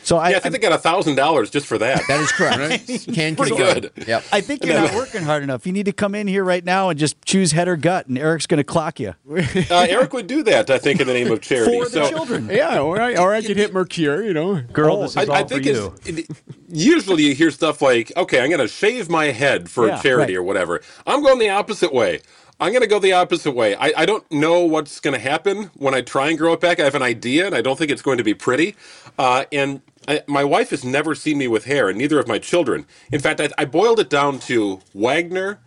So 0.07 0.17
I, 0.17 0.29
Yeah, 0.29 0.37
I 0.37 0.39
think 0.39 0.53
they 0.53 0.59
got 0.59 0.71
a 0.71 0.77
thousand 0.77 1.15
dollars 1.15 1.49
just 1.49 1.67
for 1.67 1.77
that. 1.79 2.01
That 2.07 2.21
is 2.21 2.31
correct. 2.31 2.87
Can 3.13 3.35
Pretty 3.35 3.53
confirm. 3.53 3.81
good. 3.81 3.91
Yep. 4.07 4.23
I 4.31 4.39
think 4.39 4.63
you're 4.63 4.73
not 4.73 4.93
working 4.95 5.21
hard 5.21 5.43
enough. 5.43 5.67
You 5.67 5.73
need 5.73 5.85
to 5.87 5.91
come 5.91 6.15
in 6.15 6.27
here 6.27 6.45
right 6.45 6.63
now 6.63 6.87
and 6.87 6.97
just 6.97 7.21
choose 7.25 7.51
head 7.51 7.67
or 7.67 7.75
gut, 7.75 8.07
and 8.07 8.17
Eric's 8.17 8.47
going 8.47 8.59
to 8.59 8.63
clock 8.63 9.01
you. 9.01 9.15
Uh, 9.69 9.85
Eric 9.89 10.13
would 10.13 10.27
do 10.27 10.43
that, 10.43 10.69
I 10.69 10.77
think, 10.77 11.01
in 11.01 11.07
the 11.07 11.13
name 11.13 11.29
of 11.29 11.41
charity. 11.41 11.77
For 11.77 11.89
the 11.89 12.05
so, 12.05 12.09
children. 12.09 12.47
Yeah, 12.49 12.79
or 12.79 13.01
I, 13.01 13.15
or 13.17 13.33
I 13.33 13.41
could 13.41 13.57
hit 13.57 13.73
Mercure, 13.73 14.23
you 14.23 14.33
know. 14.33 14.61
Girl, 14.61 15.01
this 15.01 15.11
is 15.11 15.17
I 15.17 15.25
all 15.25 15.43
for 15.43 15.55
think 15.55 15.65
you. 15.65 15.93
it's, 16.05 16.41
usually 16.69 17.23
you 17.23 17.35
hear 17.35 17.51
stuff 17.51 17.81
like, 17.81 18.13
okay, 18.15 18.39
I'm 18.41 18.49
going 18.49 18.61
to 18.61 18.67
shave 18.67 19.09
my 19.09 19.25
head 19.25 19.69
for 19.69 19.87
Yeah, 19.87 19.99
a 19.99 20.01
charity 20.01 20.33
right. 20.33 20.39
or 20.39 20.43
whatever. 20.43 20.81
I'm 21.05 21.21
going 21.21 21.37
the 21.39 21.49
opposite 21.49 21.93
way. 21.93 22.21
I'm 22.59 22.71
going 22.71 22.81
to 22.81 22.87
go 22.87 22.99
the 22.99 23.13
opposite 23.13 23.51
way. 23.51 23.75
I, 23.75 23.91
I 23.97 24.05
don't 24.05 24.29
know 24.31 24.61
what's 24.61 24.99
going 24.99 25.13
to 25.13 25.19
happen 25.19 25.65
when 25.75 25.93
I 25.93 26.01
try 26.01 26.29
and 26.29 26.37
grow 26.37 26.53
it 26.53 26.61
back. 26.61 26.79
I 26.79 26.85
have 26.85 26.95
an 26.95 27.03
idea, 27.03 27.45
and 27.45 27.53
I 27.53 27.61
don't 27.61 27.77
think 27.77 27.91
it's 27.91 28.01
going 28.01 28.17
to 28.17 28.23
be 28.23 28.33
pretty. 28.33 28.75
Uh, 29.19 29.45
and 29.51 29.81
I, 30.07 30.21
my 30.27 30.43
wife 30.43 30.69
has 30.71 30.85
never 30.85 31.15
seen 31.15 31.37
me 31.37 31.47
with 31.47 31.65
hair, 31.65 31.89
and 31.89 31.97
neither 31.97 32.17
have 32.17 32.27
my 32.27 32.39
children. 32.39 32.85
In 33.11 33.19
fact, 33.19 33.41
I, 33.41 33.49
I 33.57 33.65
boiled 33.65 33.99
it 33.99 34.09
down 34.09 34.39
to 34.41 34.79
Wagner, 34.93 35.59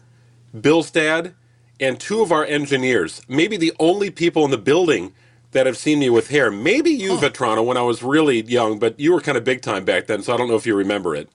Billstad, 0.57 1.35
and 1.79 2.01
two 2.01 2.23
of 2.23 2.33
our 2.33 2.45
engineers. 2.45 3.23
Maybe 3.29 3.57
the 3.57 3.73
only 3.79 4.11
people 4.11 4.45
in 4.45 4.51
the 4.51 4.59
building 4.59 5.13
that 5.53 5.67
have 5.67 5.77
seen 5.77 5.99
me 5.99 6.11
with 6.11 6.29
hair. 6.29 6.51
Maybe 6.51 6.91
you, 6.91 7.13
oh. 7.13 7.19
Vitrano, 7.19 7.65
when 7.65 7.77
I 7.77 7.83
was 7.83 8.03
really 8.03 8.43
young, 8.43 8.79
but 8.79 8.99
you 9.01 9.13
were 9.13 9.21
kind 9.21 9.37
of 9.37 9.45
big 9.45 9.63
time 9.63 9.85
back 9.85 10.07
then, 10.07 10.23
so 10.23 10.33
I 10.33 10.37
don't 10.37 10.49
know 10.49 10.57
if 10.57 10.67
you 10.67 10.75
remember 10.75 11.15
it. 11.15 11.29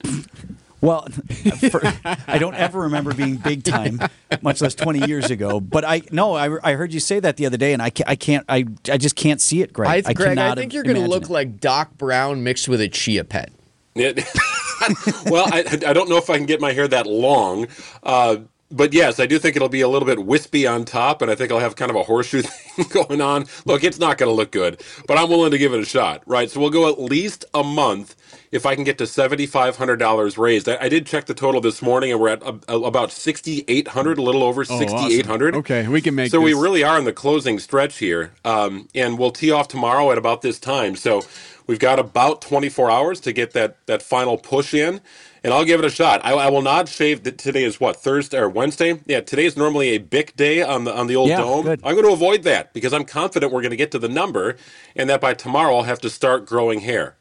Well, 0.80 1.02
for, 1.70 1.80
I 2.26 2.38
don't 2.38 2.54
ever 2.54 2.80
remember 2.80 3.14
being 3.14 3.36
big 3.36 3.64
time, 3.64 4.00
much 4.42 4.60
less 4.60 4.74
20 4.74 5.06
years 5.06 5.30
ago. 5.30 5.58
But 5.60 5.84
I 5.84 6.02
no, 6.10 6.34
I, 6.34 6.58
I 6.62 6.74
heard 6.74 6.92
you 6.92 7.00
say 7.00 7.18
that 7.20 7.36
the 7.36 7.46
other 7.46 7.56
day, 7.56 7.72
and 7.72 7.82
I 7.82 7.90
can't, 7.90 8.08
I 8.08 8.16
can't, 8.16 8.44
I, 8.48 8.66
I 8.90 8.98
just 8.98 9.16
can't 9.16 9.40
see 9.40 9.62
it, 9.62 9.72
Greg. 9.72 10.06
I, 10.06 10.10
I 10.10 10.12
Greg, 10.12 10.38
I 10.38 10.54
think 10.54 10.74
you're 10.74 10.84
going 10.84 10.96
to 10.96 11.08
look 11.08 11.24
it. 11.24 11.30
like 11.30 11.60
Doc 11.60 11.96
Brown 11.96 12.42
mixed 12.44 12.68
with 12.68 12.80
a 12.80 12.88
chia 12.88 13.24
pet. 13.24 13.52
It, 13.94 14.16
well, 15.30 15.46
I, 15.52 15.64
I 15.86 15.92
don't 15.92 16.08
know 16.08 16.18
if 16.18 16.28
I 16.28 16.36
can 16.36 16.46
get 16.46 16.60
my 16.60 16.72
hair 16.72 16.86
that 16.88 17.06
long. 17.06 17.66
Uh, 18.02 18.38
but 18.70 18.92
yes, 18.92 19.20
I 19.20 19.26
do 19.26 19.38
think 19.38 19.54
it'll 19.54 19.68
be 19.68 19.80
a 19.80 19.88
little 19.88 20.06
bit 20.06 20.24
wispy 20.24 20.66
on 20.66 20.84
top, 20.84 21.22
and 21.22 21.30
I 21.30 21.34
think 21.34 21.52
I'll 21.52 21.60
have 21.60 21.76
kind 21.76 21.90
of 21.90 21.96
a 21.96 22.02
horseshoe 22.02 22.42
thing 22.42 22.86
going 22.88 23.20
on. 23.20 23.46
Look, 23.64 23.84
it's 23.84 23.98
not 23.98 24.18
going 24.18 24.28
to 24.28 24.34
look 24.34 24.50
good, 24.50 24.82
but 25.06 25.16
I'm 25.16 25.28
willing 25.28 25.52
to 25.52 25.58
give 25.58 25.72
it 25.72 25.80
a 25.80 25.84
shot, 25.84 26.22
right? 26.26 26.50
So 26.50 26.60
we'll 26.60 26.70
go 26.70 26.88
at 26.88 27.00
least 27.00 27.44
a 27.54 27.62
month 27.62 28.16
if 28.56 28.66
I 28.66 28.74
can 28.74 28.84
get 28.84 28.98
to 28.98 29.04
$7,500 29.04 30.38
raised. 30.38 30.68
I, 30.68 30.76
I 30.80 30.88
did 30.88 31.06
check 31.06 31.26
the 31.26 31.34
total 31.34 31.60
this 31.60 31.80
morning, 31.82 32.10
and 32.10 32.20
we're 32.20 32.30
at 32.30 32.42
a, 32.42 32.58
a- 32.68 32.80
about 32.82 33.12
6,800, 33.12 34.18
a 34.18 34.22
little 34.22 34.42
over 34.42 34.62
Oh, 34.62 34.64
awesome. 34.74 34.88
6,800. 34.88 35.54
Okay, 35.56 35.86
we 35.88 36.00
can 36.00 36.14
make 36.14 36.30
So 36.30 36.40
we 36.40 36.54
really 36.54 36.82
are 36.82 36.98
in 36.98 37.04
the 37.04 37.12
closing 37.12 37.58
stretch 37.58 37.98
here, 37.98 38.32
um, 38.44 38.88
and 38.94 39.18
we'll 39.18 39.30
tee 39.30 39.50
off 39.52 39.68
tomorrow 39.68 40.10
at 40.10 40.18
about 40.18 40.42
this 40.42 40.58
time. 40.58 40.96
So 40.96 41.22
we've 41.66 41.78
got 41.78 41.98
about 41.98 42.40
24 42.40 42.90
hours 42.90 43.20
to 43.20 43.32
get 43.32 43.52
that 43.52 43.76
that 43.86 44.02
final 44.02 44.38
push 44.38 44.74
in, 44.74 45.00
and 45.44 45.52
I'll 45.52 45.64
give 45.64 45.78
it 45.80 45.86
a 45.86 45.90
shot. 45.90 46.24
I, 46.24 46.32
I 46.32 46.50
will 46.50 46.62
not 46.62 46.88
shave. 46.88 47.22
Today 47.22 47.64
is 47.64 47.78
what 47.78 47.96
Thursday 47.96 48.38
or 48.38 48.48
Wednesday? 48.48 49.00
Yeah, 49.06 49.20
today 49.20 49.44
is 49.44 49.56
normally 49.56 49.90
a 49.90 49.98
big 49.98 50.34
day 50.36 50.62
on 50.62 50.84
the 50.84 50.94
on 50.96 51.06
the 51.06 51.16
old 51.16 51.28
Yeah, 51.28 51.38
dome. 51.42 51.64
good. 51.64 51.80
I'm 51.84 51.94
going 51.94 52.06
to 52.06 52.12
avoid 52.12 52.42
that 52.44 52.72
because 52.72 52.92
I'm 52.92 53.04
confident 53.04 53.52
we're 53.52 53.62
going 53.62 53.70
to 53.70 53.76
get 53.76 53.90
to 53.92 53.98
the 53.98 54.08
number, 54.08 54.56
and 54.96 55.08
that 55.10 55.20
by 55.20 55.34
tomorrow 55.34 55.76
I'll 55.76 55.82
have 55.84 56.00
to 56.00 56.10
start 56.10 56.46
growing 56.46 56.80
hair. 56.80 57.16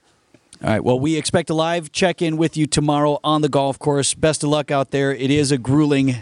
All 0.64 0.70
right. 0.70 0.84
Well, 0.84 1.00
we 1.00 1.16
expect 1.18 1.50
a 1.50 1.54
live 1.54 1.92
check 1.92 2.22
in 2.22 2.38
with 2.38 2.56
you 2.58 2.66
tomorrow 2.66 3.20
on 3.24 3.42
the 3.42 3.50
golf 3.50 3.78
course. 3.78 4.14
Best 4.14 4.44
of 4.44 4.50
luck 4.50 4.72
out 4.72 4.92
there. 4.92 5.14
It 5.14 5.30
is 5.30 5.52
a 5.52 5.58
grueling 5.58 6.16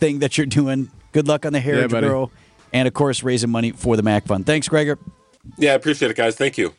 thing 0.00 0.18
that 0.20 0.36
you're 0.38 0.46
doing. 0.46 0.90
Good 1.12 1.28
luck 1.28 1.44
on 1.46 1.52
the 1.52 1.60
hair 1.60 1.76
Yeah, 1.76 1.82
to 1.82 1.88
buddy. 1.88 2.06
grow, 2.08 2.30
and 2.72 2.88
of 2.88 2.94
course, 2.94 3.22
raising 3.22 3.50
money 3.50 3.70
for 3.72 3.96
the 3.96 4.02
MACC 4.02 4.26
Fund. 4.26 4.46
Thanks, 4.46 4.68
Gregor. 4.68 4.98
Yeah, 5.58 5.72
I 5.72 5.74
appreciate 5.74 6.10
it, 6.10 6.16
guys. 6.16 6.34
Thank 6.34 6.58
you. 6.58 6.74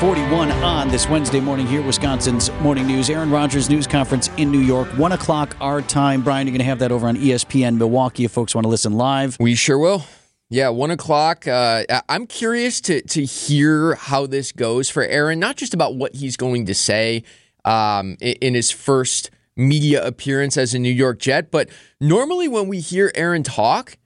Forty-one 0.00 0.50
on 0.50 0.88
this 0.88 1.10
Wednesday 1.10 1.40
morning 1.40 1.66
here, 1.66 1.82
Wisconsin's 1.82 2.50
morning 2.62 2.86
news. 2.86 3.10
Aaron 3.10 3.30
Rodgers 3.30 3.68
news 3.68 3.86
conference 3.86 4.30
in 4.38 4.50
New 4.50 4.60
York, 4.60 4.88
one 4.96 5.12
o'clock 5.12 5.54
our 5.60 5.82
time. 5.82 6.22
Brian, 6.22 6.46
you're 6.46 6.52
going 6.52 6.60
to 6.60 6.64
have 6.64 6.78
that 6.78 6.90
over 6.90 7.06
on 7.06 7.18
ESPN 7.18 7.76
Milwaukee 7.76 8.24
if 8.24 8.32
folks 8.32 8.54
want 8.54 8.64
to 8.64 8.70
listen 8.70 8.94
live. 8.94 9.36
We 9.38 9.54
sure 9.54 9.76
will. 9.76 10.06
Yeah, 10.48 10.70
one 10.70 10.90
o'clock. 10.90 11.46
Uh, 11.46 11.84
I'm 12.08 12.26
curious 12.26 12.80
to 12.80 13.02
to 13.02 13.26
hear 13.26 13.94
how 13.94 14.26
this 14.26 14.52
goes 14.52 14.88
for 14.88 15.02
Aaron. 15.02 15.38
Not 15.38 15.56
just 15.56 15.74
about 15.74 15.96
what 15.96 16.14
he's 16.14 16.38
going 16.38 16.64
to 16.64 16.74
say 16.74 17.22
um, 17.66 18.16
in 18.22 18.54
his 18.54 18.70
first 18.70 19.30
media 19.54 20.02
appearance 20.02 20.56
as 20.56 20.72
a 20.72 20.78
New 20.78 20.88
York 20.88 21.18
Jet, 21.18 21.50
but 21.50 21.68
normally 22.00 22.48
when 22.48 22.68
we 22.68 22.80
hear 22.80 23.12
Aaron 23.14 23.42
talk, 23.42 23.98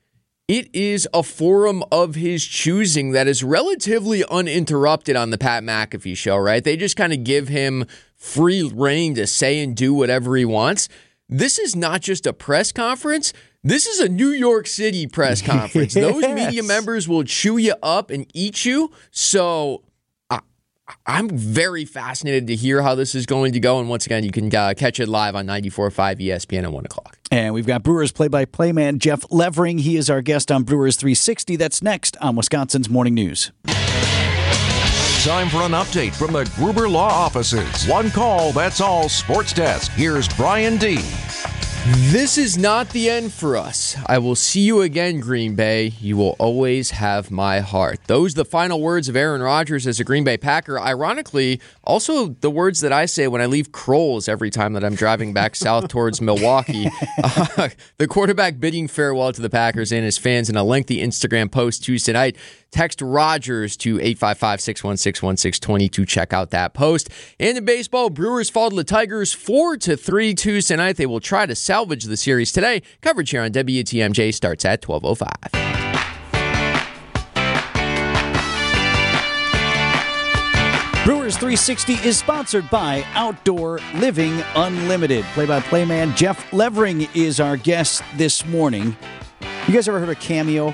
it 0.46 0.68
is 0.74 1.08
a 1.14 1.22
forum 1.22 1.82
of 1.90 2.16
his 2.16 2.44
choosing 2.44 3.12
that 3.12 3.26
is 3.26 3.42
relatively 3.42 4.24
uninterrupted 4.26 5.16
on 5.16 5.30
the 5.30 5.38
Pat 5.38 5.62
McAfee 5.62 6.16
show, 6.16 6.36
right? 6.36 6.62
They 6.62 6.76
just 6.76 6.96
kind 6.96 7.12
of 7.12 7.24
give 7.24 7.48
him 7.48 7.86
free 8.14 8.62
reign 8.62 9.14
to 9.14 9.26
say 9.26 9.62
and 9.62 9.74
do 9.74 9.94
whatever 9.94 10.36
he 10.36 10.44
wants. 10.44 10.88
This 11.28 11.58
is 11.58 11.74
not 11.74 12.02
just 12.02 12.26
a 12.26 12.34
press 12.34 12.72
conference. 12.72 13.32
This 13.62 13.86
is 13.86 14.00
a 14.00 14.08
New 14.10 14.28
York 14.28 14.66
City 14.66 15.06
press 15.06 15.40
conference. 15.46 15.94
Those 15.94 16.22
media 16.28 16.62
members 16.62 17.08
will 17.08 17.24
chew 17.24 17.56
you 17.56 17.74
up 17.82 18.10
and 18.10 18.26
eat 18.34 18.66
you. 18.66 18.92
So 19.10 19.82
I'm 21.06 21.30
very 21.30 21.84
fascinated 21.84 22.46
to 22.48 22.54
hear 22.54 22.82
how 22.82 22.94
this 22.94 23.14
is 23.14 23.26
going 23.26 23.52
to 23.52 23.60
go. 23.60 23.80
And 23.80 23.88
once 23.88 24.04
again, 24.06 24.24
you 24.24 24.30
can 24.30 24.54
uh, 24.54 24.74
catch 24.76 25.00
it 25.00 25.08
live 25.08 25.34
on 25.34 25.46
94.5 25.46 26.18
ESPN 26.20 26.64
at 26.64 26.72
1 26.72 26.84
o'clock. 26.84 27.18
And 27.30 27.54
we've 27.54 27.66
got 27.66 27.82
Brewers 27.82 28.12
play-by-play 28.12 28.72
man 28.72 28.98
Jeff 28.98 29.24
Levering. 29.30 29.78
He 29.78 29.96
is 29.96 30.10
our 30.10 30.20
guest 30.20 30.52
on 30.52 30.62
Brewers 30.64 30.96
360. 30.96 31.56
That's 31.56 31.82
next 31.82 32.16
on 32.18 32.36
Wisconsin's 32.36 32.90
Morning 32.90 33.14
News. 33.14 33.50
Time 35.24 35.48
for 35.48 35.62
an 35.62 35.72
update 35.72 36.14
from 36.14 36.34
the 36.34 36.44
Gruber 36.54 36.86
Law 36.86 37.08
Offices. 37.08 37.88
One 37.88 38.10
call, 38.10 38.52
that's 38.52 38.82
all. 38.82 39.08
Sports 39.08 39.54
Desk. 39.54 39.90
Here's 39.92 40.28
Brian 40.28 40.76
D. 40.76 40.98
This 41.86 42.38
is 42.38 42.56
not 42.56 42.88
the 42.90 43.10
end 43.10 43.30
for 43.30 43.58
us. 43.58 43.94
I 44.06 44.16
will 44.16 44.36
see 44.36 44.62
you 44.62 44.80
again, 44.80 45.20
Green 45.20 45.54
Bay. 45.54 45.92
You 46.00 46.16
will 46.16 46.34
always 46.38 46.92
have 46.92 47.30
my 47.30 47.60
heart. 47.60 48.00
Those 48.06 48.32
the 48.32 48.46
final 48.46 48.80
words 48.80 49.10
of 49.10 49.16
Aaron 49.16 49.42
Rodgers 49.42 49.86
as 49.86 50.00
a 50.00 50.04
Green 50.04 50.24
Bay 50.24 50.38
Packer. 50.38 50.80
Ironically, 50.80 51.60
also 51.82 52.28
the 52.28 52.48
words 52.48 52.80
that 52.80 52.90
I 52.90 53.04
say 53.04 53.28
when 53.28 53.42
I 53.42 53.46
leave 53.46 53.70
Kroll's 53.70 54.30
every 54.30 54.48
time 54.48 54.72
that 54.72 54.82
I'm 54.82 54.94
driving 54.94 55.34
back 55.34 55.54
south 55.56 55.88
towards 55.88 56.22
Milwaukee. 56.22 56.88
Uh, 57.22 57.68
the 57.98 58.08
quarterback 58.08 58.58
bidding 58.58 58.88
farewell 58.88 59.34
to 59.34 59.42
the 59.42 59.50
Packers 59.50 59.92
and 59.92 60.06
his 60.06 60.16
fans 60.16 60.48
in 60.48 60.56
a 60.56 60.64
lengthy 60.64 61.02
Instagram 61.02 61.52
post 61.52 61.84
Tuesday 61.84 62.14
night. 62.14 62.38
Text 62.74 63.00
Rodgers 63.00 63.76
to 63.76 64.00
855 64.00 64.60
616 64.60 65.26
1620 65.26 65.88
to 65.90 66.04
check 66.04 66.32
out 66.32 66.50
that 66.50 66.74
post. 66.74 67.08
And 67.38 67.56
in 67.56 67.64
baseball, 67.64 68.10
Brewers 68.10 68.50
fall 68.50 68.70
to 68.70 68.74
the 68.74 68.82
Tigers 68.82 69.32
4 69.32 69.76
to 69.76 69.96
3 69.96 70.34
Tuesday 70.34 70.74
night. 70.74 70.96
They 70.96 71.06
will 71.06 71.20
try 71.20 71.46
to 71.46 71.54
salvage 71.74 72.04
the 72.04 72.16
series 72.16 72.52
today. 72.52 72.80
Coverage 73.00 73.30
here 73.30 73.42
on 73.42 73.50
WTMJ 73.50 74.32
starts 74.32 74.64
at 74.64 74.86
1205. 74.86 75.50
Brewers 81.04 81.34
360 81.34 81.94
is 81.94 82.16
sponsored 82.16 82.70
by 82.70 83.04
Outdoor 83.14 83.80
Living 83.96 84.40
Unlimited. 84.54 85.24
Play-by-play 85.34 85.84
man 85.84 86.14
Jeff 86.14 86.52
Levering 86.52 87.08
is 87.12 87.40
our 87.40 87.56
guest 87.56 88.04
this 88.14 88.46
morning. 88.46 88.96
You 89.66 89.74
guys 89.74 89.88
ever 89.88 89.98
heard 89.98 90.10
of 90.10 90.20
Cameo? 90.20 90.72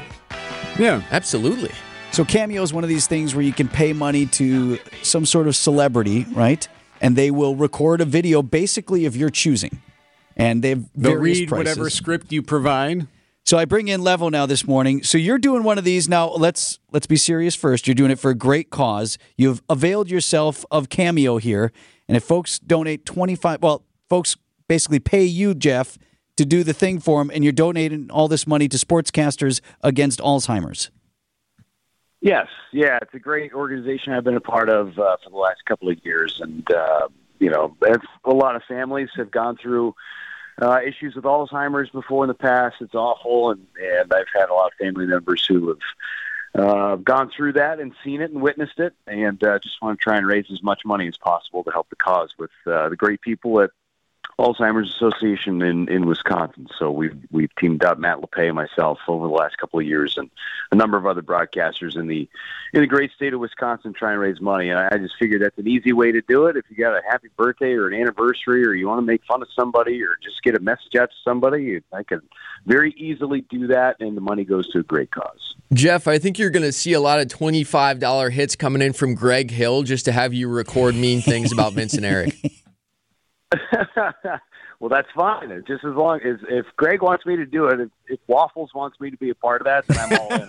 Yeah. 0.78 1.02
Absolutely. 1.11 1.71
So 2.12 2.26
Cameo 2.26 2.62
is 2.62 2.75
one 2.75 2.85
of 2.85 2.90
these 2.90 3.07
things 3.07 3.35
where 3.35 3.42
you 3.42 3.54
can 3.54 3.69
pay 3.69 3.95
money 3.95 4.26
to 4.26 4.78
some 5.00 5.25
sort 5.25 5.49
of 5.49 5.57
celebrity, 5.57 6.26
right? 6.33 6.69
And 7.00 7.16
they 7.16 7.30
will 7.30 7.57
record 7.57 8.02
a 8.02 8.04
video 8.04 8.42
basically 8.42 9.07
of 9.07 9.16
your 9.16 9.30
choosing. 9.30 9.80
And 10.40 10.62
they've 10.62 10.85
They'll 10.94 11.16
read 11.16 11.49
prices. 11.49 11.76
whatever 11.76 11.90
script 11.90 12.32
you 12.32 12.42
provide. 12.42 13.06
So 13.44 13.59
I 13.59 13.64
bring 13.64 13.88
in 13.88 14.00
Levo 14.00 14.30
now 14.30 14.47
this 14.47 14.66
morning. 14.66 15.02
So 15.02 15.18
you're 15.18 15.38
doing 15.38 15.62
one 15.62 15.78
of 15.78 15.85
these 15.85 16.09
now. 16.09 16.30
Let's 16.30 16.78
let's 16.92 17.06
be 17.06 17.16
serious 17.16 17.54
first. 17.54 17.87
You're 17.87 17.94
doing 17.94 18.11
it 18.11 18.18
for 18.18 18.30
a 18.30 18.35
great 18.35 18.70
cause. 18.70 19.18
You've 19.37 19.62
availed 19.68 20.11
yourself 20.11 20.64
of 20.70 20.88
Cameo 20.88 21.38
here, 21.38 21.73
and 22.06 22.16
if 22.16 22.25
folks 22.25 22.59
donate 22.59 23.04
25, 23.06 23.62
well, 23.62 23.85
folks 24.09 24.37
basically 24.68 25.00
pay 25.00 25.25
you, 25.25 25.54
Jeff, 25.54 25.99
to 26.37 26.44
do 26.44 26.62
the 26.62 26.73
thing 26.73 27.00
for 27.00 27.20
them, 27.20 27.30
and 27.35 27.42
you're 27.42 27.52
donating 27.52 28.11
all 28.11 28.28
this 28.28 28.47
money 28.47 28.68
to 28.68 28.76
Sportscasters 28.76 29.61
Against 29.82 30.20
Alzheimer's. 30.20 30.90
Yes, 32.20 32.47
yeah, 32.73 32.99
it's 33.00 33.14
a 33.14 33.18
great 33.18 33.52
organization 33.52 34.12
I've 34.12 34.25
been 34.25 34.37
a 34.37 34.40
part 34.40 34.68
of 34.68 34.99
uh, 34.99 35.16
for 35.25 35.30
the 35.30 35.37
last 35.37 35.64
couple 35.66 35.88
of 35.88 35.99
years, 36.04 36.38
and 36.40 36.70
uh, 36.70 37.09
you 37.38 37.50
know, 37.50 37.75
a 38.25 38.30
lot 38.30 38.54
of 38.54 38.62
families 38.68 39.09
have 39.16 39.30
gone 39.30 39.56
through 39.56 39.94
uh, 40.61 40.81
issues 40.85 41.14
with 41.14 41.25
Alzheimer's 41.25 41.90
before 41.90 42.25
in 42.25 42.29
the 42.29 42.35
past. 42.35 42.76
It's 42.81 42.95
awful, 42.95 43.50
and 43.50 43.67
and 43.81 44.12
I've 44.12 44.26
had 44.33 44.50
a 44.50 44.55
lot 44.55 44.73
of 44.73 44.73
family 44.75 45.07
members 45.07 45.45
who 45.47 45.69
have 45.69 45.79
uh, 46.55 46.97
gone 46.97 47.31
through 47.35 47.55
that 47.55 47.81
and 47.81 47.93
seen 48.05 48.21
it 48.21 48.31
and 48.31 48.43
witnessed 48.43 48.79
it, 48.79 48.95
and 49.07 49.43
uh, 49.43 49.59
just 49.59 49.81
want 49.81 49.99
to 49.99 50.02
try 50.02 50.17
and 50.17 50.26
raise 50.26 50.47
as 50.52 50.62
much 50.62 50.85
money 50.85 51.07
as 51.09 51.17
possible 51.17 51.64
to 51.64 51.71
help 51.71 51.88
the 51.90 51.97
cause 51.97 52.35
with 52.38 52.50
uh, 52.67 52.88
the 52.88 52.97
great 52.97 53.21
people 53.21 53.61
at 53.61 53.71
Alzheimer's 54.40 54.94
Association 54.94 55.62
in, 55.62 55.88
in 55.88 56.06
Wisconsin. 56.06 56.68
So 56.78 56.90
we've 56.90 57.16
we've 57.30 57.54
teamed 57.56 57.85
up 57.85 57.99
Matt 57.99 58.18
Lepay 58.18 58.47
and 58.47 58.54
myself 58.54 58.99
over 59.09 59.26
the 59.26 59.32
last 59.32 59.59
couple 59.59 59.80
of 59.80 59.87
years, 59.87 60.16
and 60.16 60.30
a 60.73 60.76
number 60.76 60.97
of 60.97 61.06
other 61.06 61.23
broadcasters 61.23 61.97
in 61.97 62.06
the 62.06 62.28
in 62.73 62.80
the 62.80 62.87
great 62.87 63.12
state 63.12 63.35
of 63.35 63.40
Wisconsin 63.40 63.92
trying 63.92 64.14
to 64.14 64.18
raise 64.18 64.40
money. 64.40 64.70
And 64.70 64.78
I, 64.78 64.88
I 64.92 64.99
just 64.99 65.14
figured 65.18 65.42
that's 65.42 65.59
an 65.59 65.68
easy 65.68 65.92
way 65.92 66.12
to 66.12 66.20
do 66.23 66.47
it. 66.47 66.56
If 66.56 66.64
you 66.68 66.76
got 66.76 66.97
a 66.97 67.02
happy 67.09 67.28
birthday 67.37 67.73
or 67.73 67.88
an 67.88 67.94
anniversary, 67.94 68.64
or 68.66 68.75
you 68.75 68.88
want 68.88 68.99
to 68.99 69.06
make 69.06 69.25
fun 69.25 69.42
of 69.42 69.49
somebody, 69.54 70.02
or 70.02 70.16
just 70.23 70.42
get 70.42 70.54
a 70.54 70.61
message 70.61 70.97
out 70.97 71.11
to 71.11 71.16
somebody, 71.25 71.80
I 71.92 72.02
can 72.02 72.23
very 72.66 72.92
easily 72.92 73.42
do 73.42 73.66
that, 73.68 73.97
and 74.00 74.16
the 74.16 74.20
money 74.20 74.44
goes 74.44 74.68
to 74.73 74.78
a 74.80 74.82
great 74.82 75.11
cause. 75.11 75.54
Jeff, 75.73 76.09
I 76.09 76.18
think 76.18 76.38
you're 76.38 76.50
going 76.50 76.64
to 76.64 76.73
see 76.73 76.94
a 76.94 77.00
lot 77.00 77.20
of 77.20 77.28
$25 77.28 78.32
hits 78.32 78.56
coming 78.56 78.82
in 78.82 78.92
from 78.92 79.14
Greg 79.14 79.50
Hill 79.50 79.85
just 79.85 80.04
to 80.06 80.12
have 80.12 80.35
you 80.35 80.49
record 80.49 80.97
mean 80.97 81.20
things 81.20 81.52
about 81.52 81.75
Vincent 81.75 82.04
Eric. 82.04 82.35
well, 84.80 84.88
that's 84.88 85.09
fine. 85.14 85.50
It's 85.50 85.66
Just 85.66 85.85
as 85.85 85.95
long 85.95 86.21
as 86.21 86.38
if 86.49 86.66
Greg 86.76 87.02
wants 87.02 87.26
me 87.26 87.37
to 87.37 87.47
do 87.47 87.66
it, 87.66 87.80
if, 87.80 87.88
if 88.07 88.21
Waffles 88.26 88.71
wants 88.75 89.00
me 89.00 89.11
to 89.11 89.16
be 89.16 89.30
a 89.30 89.35
part 89.35 89.61
of 89.61 89.66
that, 89.66 89.87
then 89.87 89.99
I'm 89.99 90.19
all 90.21 90.33
in. 90.33 90.49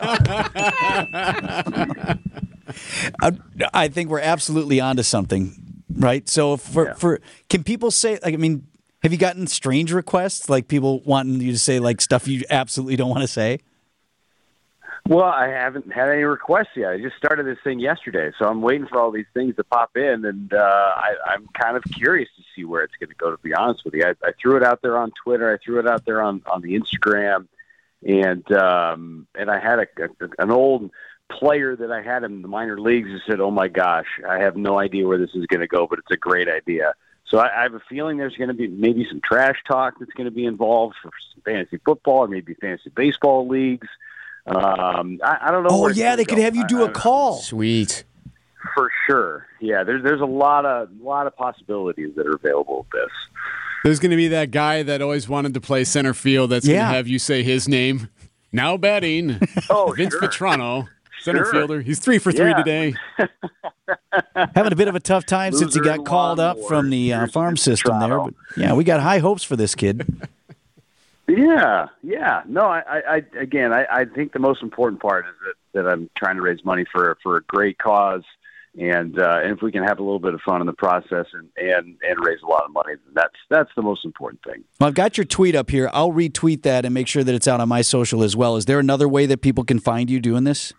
I, 3.21 3.27
uh, 3.27 3.31
I 3.73 3.87
think 3.87 4.09
we're 4.09 4.19
absolutely 4.19 4.79
onto 4.79 5.03
something, 5.03 5.83
right? 5.95 6.27
So 6.29 6.57
for 6.57 6.93
for 6.95 7.19
can 7.49 7.63
people 7.63 7.91
say 7.91 8.19
like 8.23 8.33
I 8.33 8.37
mean, 8.37 8.67
have 9.01 9.11
you 9.11 9.17
gotten 9.17 9.47
strange 9.47 9.91
requests 9.91 10.49
like 10.49 10.67
people 10.67 11.01
wanting 11.01 11.41
you 11.41 11.51
to 11.51 11.59
say 11.59 11.79
like 11.79 12.01
stuff 12.01 12.27
you 12.27 12.43
absolutely 12.49 12.97
don't 12.97 13.09
want 13.09 13.21
to 13.21 13.27
say? 13.27 13.59
Well, 15.11 15.25
I 15.25 15.49
haven't 15.49 15.91
had 15.91 16.07
any 16.07 16.23
requests 16.23 16.69
yet. 16.73 16.91
I 16.91 16.97
just 16.97 17.17
started 17.17 17.45
this 17.45 17.57
thing 17.65 17.81
yesterday, 17.81 18.31
so 18.39 18.47
I'm 18.47 18.61
waiting 18.61 18.87
for 18.87 18.97
all 18.97 19.11
these 19.11 19.25
things 19.33 19.57
to 19.57 19.63
pop 19.65 19.97
in, 19.97 20.23
and 20.23 20.53
uh, 20.53 20.57
I, 20.95 21.15
I'm 21.25 21.49
kind 21.49 21.75
of 21.75 21.83
curious 21.83 22.29
to 22.37 22.43
see 22.55 22.63
where 22.63 22.81
it's 22.83 22.95
going 22.95 23.09
to 23.09 23.15
go. 23.15 23.29
To 23.29 23.37
be 23.39 23.53
honest 23.53 23.83
with 23.83 23.93
you, 23.93 24.05
I, 24.05 24.11
I 24.25 24.31
threw 24.41 24.55
it 24.55 24.63
out 24.63 24.81
there 24.81 24.97
on 24.97 25.11
Twitter. 25.21 25.53
I 25.53 25.57
threw 25.61 25.79
it 25.79 25.85
out 25.85 26.05
there 26.05 26.21
on 26.21 26.43
on 26.49 26.61
the 26.61 26.79
Instagram, 26.79 27.49
and 28.07 28.49
um, 28.53 29.27
and 29.35 29.51
I 29.51 29.59
had 29.59 29.79
a, 29.79 29.87
a 30.01 30.29
an 30.39 30.49
old 30.49 30.89
player 31.29 31.75
that 31.75 31.91
I 31.91 32.01
had 32.01 32.23
in 32.23 32.41
the 32.41 32.47
minor 32.47 32.79
leagues 32.79 33.09
who 33.09 33.19
said, 33.29 33.41
"Oh 33.41 33.51
my 33.51 33.67
gosh, 33.67 34.07
I 34.25 34.37
have 34.37 34.55
no 34.55 34.79
idea 34.79 35.05
where 35.05 35.17
this 35.17 35.35
is 35.35 35.45
going 35.47 35.59
to 35.59 35.67
go, 35.67 35.87
but 35.87 35.99
it's 35.99 36.11
a 36.11 36.15
great 36.15 36.47
idea." 36.47 36.93
So 37.25 37.37
I, 37.37 37.59
I 37.59 37.63
have 37.63 37.73
a 37.73 37.81
feeling 37.81 38.15
there's 38.15 38.37
going 38.37 38.47
to 38.47 38.53
be 38.53 38.69
maybe 38.69 39.05
some 39.09 39.19
trash 39.19 39.61
talk 39.67 39.95
that's 39.99 40.13
going 40.13 40.29
to 40.29 40.31
be 40.31 40.45
involved 40.45 40.95
for 41.01 41.11
some 41.33 41.41
fantasy 41.41 41.81
football 41.83 42.19
or 42.19 42.27
maybe 42.29 42.53
fantasy 42.53 42.91
baseball 42.91 43.45
leagues. 43.45 43.89
Um, 44.47 45.19
I, 45.23 45.37
I 45.43 45.51
don't 45.51 45.63
know. 45.63 45.69
Oh 45.71 45.87
yeah, 45.87 46.15
they 46.15 46.25
could 46.25 46.37
go. 46.37 46.41
have 46.43 46.55
you 46.55 46.67
do 46.67 46.83
I- 46.83 46.89
a 46.89 46.91
call. 46.91 47.35
Sweet. 47.41 48.03
for 48.73 48.89
sure. 49.07 49.45
Yeah, 49.59 49.83
there's 49.83 50.03
there's 50.03 50.21
a 50.21 50.25
lot 50.25 50.65
of 50.65 50.89
lot 51.01 51.27
of 51.27 51.35
possibilities 51.35 52.15
that 52.15 52.25
are 52.25 52.35
available 52.35 52.79
with 52.79 52.89
this. 53.01 53.11
There's 53.83 53.99
going 53.99 54.11
to 54.11 54.17
be 54.17 54.27
that 54.29 54.51
guy 54.51 54.83
that 54.83 55.01
always 55.01 55.27
wanted 55.29 55.53
to 55.55 55.61
play 55.61 55.83
center 55.83 56.13
field 56.13 56.51
that's 56.51 56.67
going 56.67 56.79
to 56.79 56.85
have 56.85 57.07
you 57.07 57.17
say 57.19 57.41
his 57.43 57.67
name. 57.67 58.09
Now 58.51 58.77
batting, 58.77 59.39
Oh, 59.69 59.93
Vince 59.95 60.13
sure. 60.13 60.21
Vitrano, 60.21 60.87
center 61.21 61.45
Sure. 61.45 61.51
fielder. 61.53 61.81
He's 61.81 61.99
three 61.99 62.17
for 62.19 62.31
three 62.31 62.49
Yeah. 62.49 62.57
today. 62.57 62.93
Having 64.55 64.73
a 64.73 64.75
bit 64.75 64.87
of 64.87 64.95
a 64.95 64.99
tough 64.99 65.25
time 65.25 65.53
since 65.53 65.73
he 65.73 65.79
got 65.81 66.05
called 66.05 66.39
up 66.39 66.57
lawnmower. 66.57 66.67
from 66.69 66.89
the 66.89 67.13
uh, 67.13 67.27
farm 67.27 67.51
Vince 67.51 67.61
system 67.63 67.99
there. 67.99 68.17
But 68.19 68.33
yeah, 68.57 68.73
we 68.73 68.83
got 68.83 68.99
high 68.99 69.19
hopes 69.19 69.43
for 69.43 69.55
this 69.55 69.73
kid. 69.75 70.05
Yeah, 71.27 71.87
yeah. 72.03 72.41
No, 72.47 72.61
I, 72.61 72.79
I, 72.79 73.01
I 73.09 73.21
again, 73.39 73.71
I, 73.71 73.85
I 73.89 74.05
think 74.05 74.33
the 74.33 74.39
most 74.39 74.61
important 74.61 75.01
part 75.01 75.25
is 75.25 75.33
that, 75.45 75.83
that 75.83 75.89
I'm 75.89 76.09
trying 76.17 76.35
to 76.35 76.41
raise 76.41 76.63
money 76.65 76.85
for 76.91 77.17
for 77.23 77.37
a 77.37 77.41
great 77.43 77.77
cause, 77.77 78.23
and 78.79 79.17
uh, 79.19 79.39
and 79.41 79.51
if 79.51 79.61
we 79.61 79.71
can 79.71 79.83
have 79.83 79.99
a 79.99 80.03
little 80.03 80.19
bit 80.19 80.33
of 80.33 80.41
fun 80.41 80.61
in 80.61 80.67
the 80.67 80.73
process 80.73 81.27
and 81.33 81.47
and 81.55 81.97
and 82.01 82.25
raise 82.25 82.41
a 82.43 82.47
lot 82.47 82.65
of 82.65 82.71
money, 82.71 82.93
that's 83.13 83.35
that's 83.49 83.69
the 83.75 83.81
most 83.81 84.03
important 84.03 84.41
thing. 84.43 84.63
Well, 84.79 84.87
I've 84.87 84.93
got 84.93 85.17
your 85.17 85.25
tweet 85.25 85.55
up 85.55 85.69
here. 85.69 85.89
I'll 85.93 86.11
retweet 86.11 86.63
that 86.63 86.85
and 86.85 86.93
make 86.93 87.07
sure 87.07 87.23
that 87.23 87.33
it's 87.33 87.47
out 87.47 87.61
on 87.61 87.69
my 87.69 87.81
social 87.81 88.23
as 88.23 88.35
well. 88.35 88.57
Is 88.57 88.65
there 88.65 88.79
another 88.79 89.07
way 89.07 89.25
that 89.27 89.41
people 89.41 89.63
can 89.63 89.79
find 89.79 90.09
you 90.09 90.19
doing 90.19 90.43
this? 90.43 90.73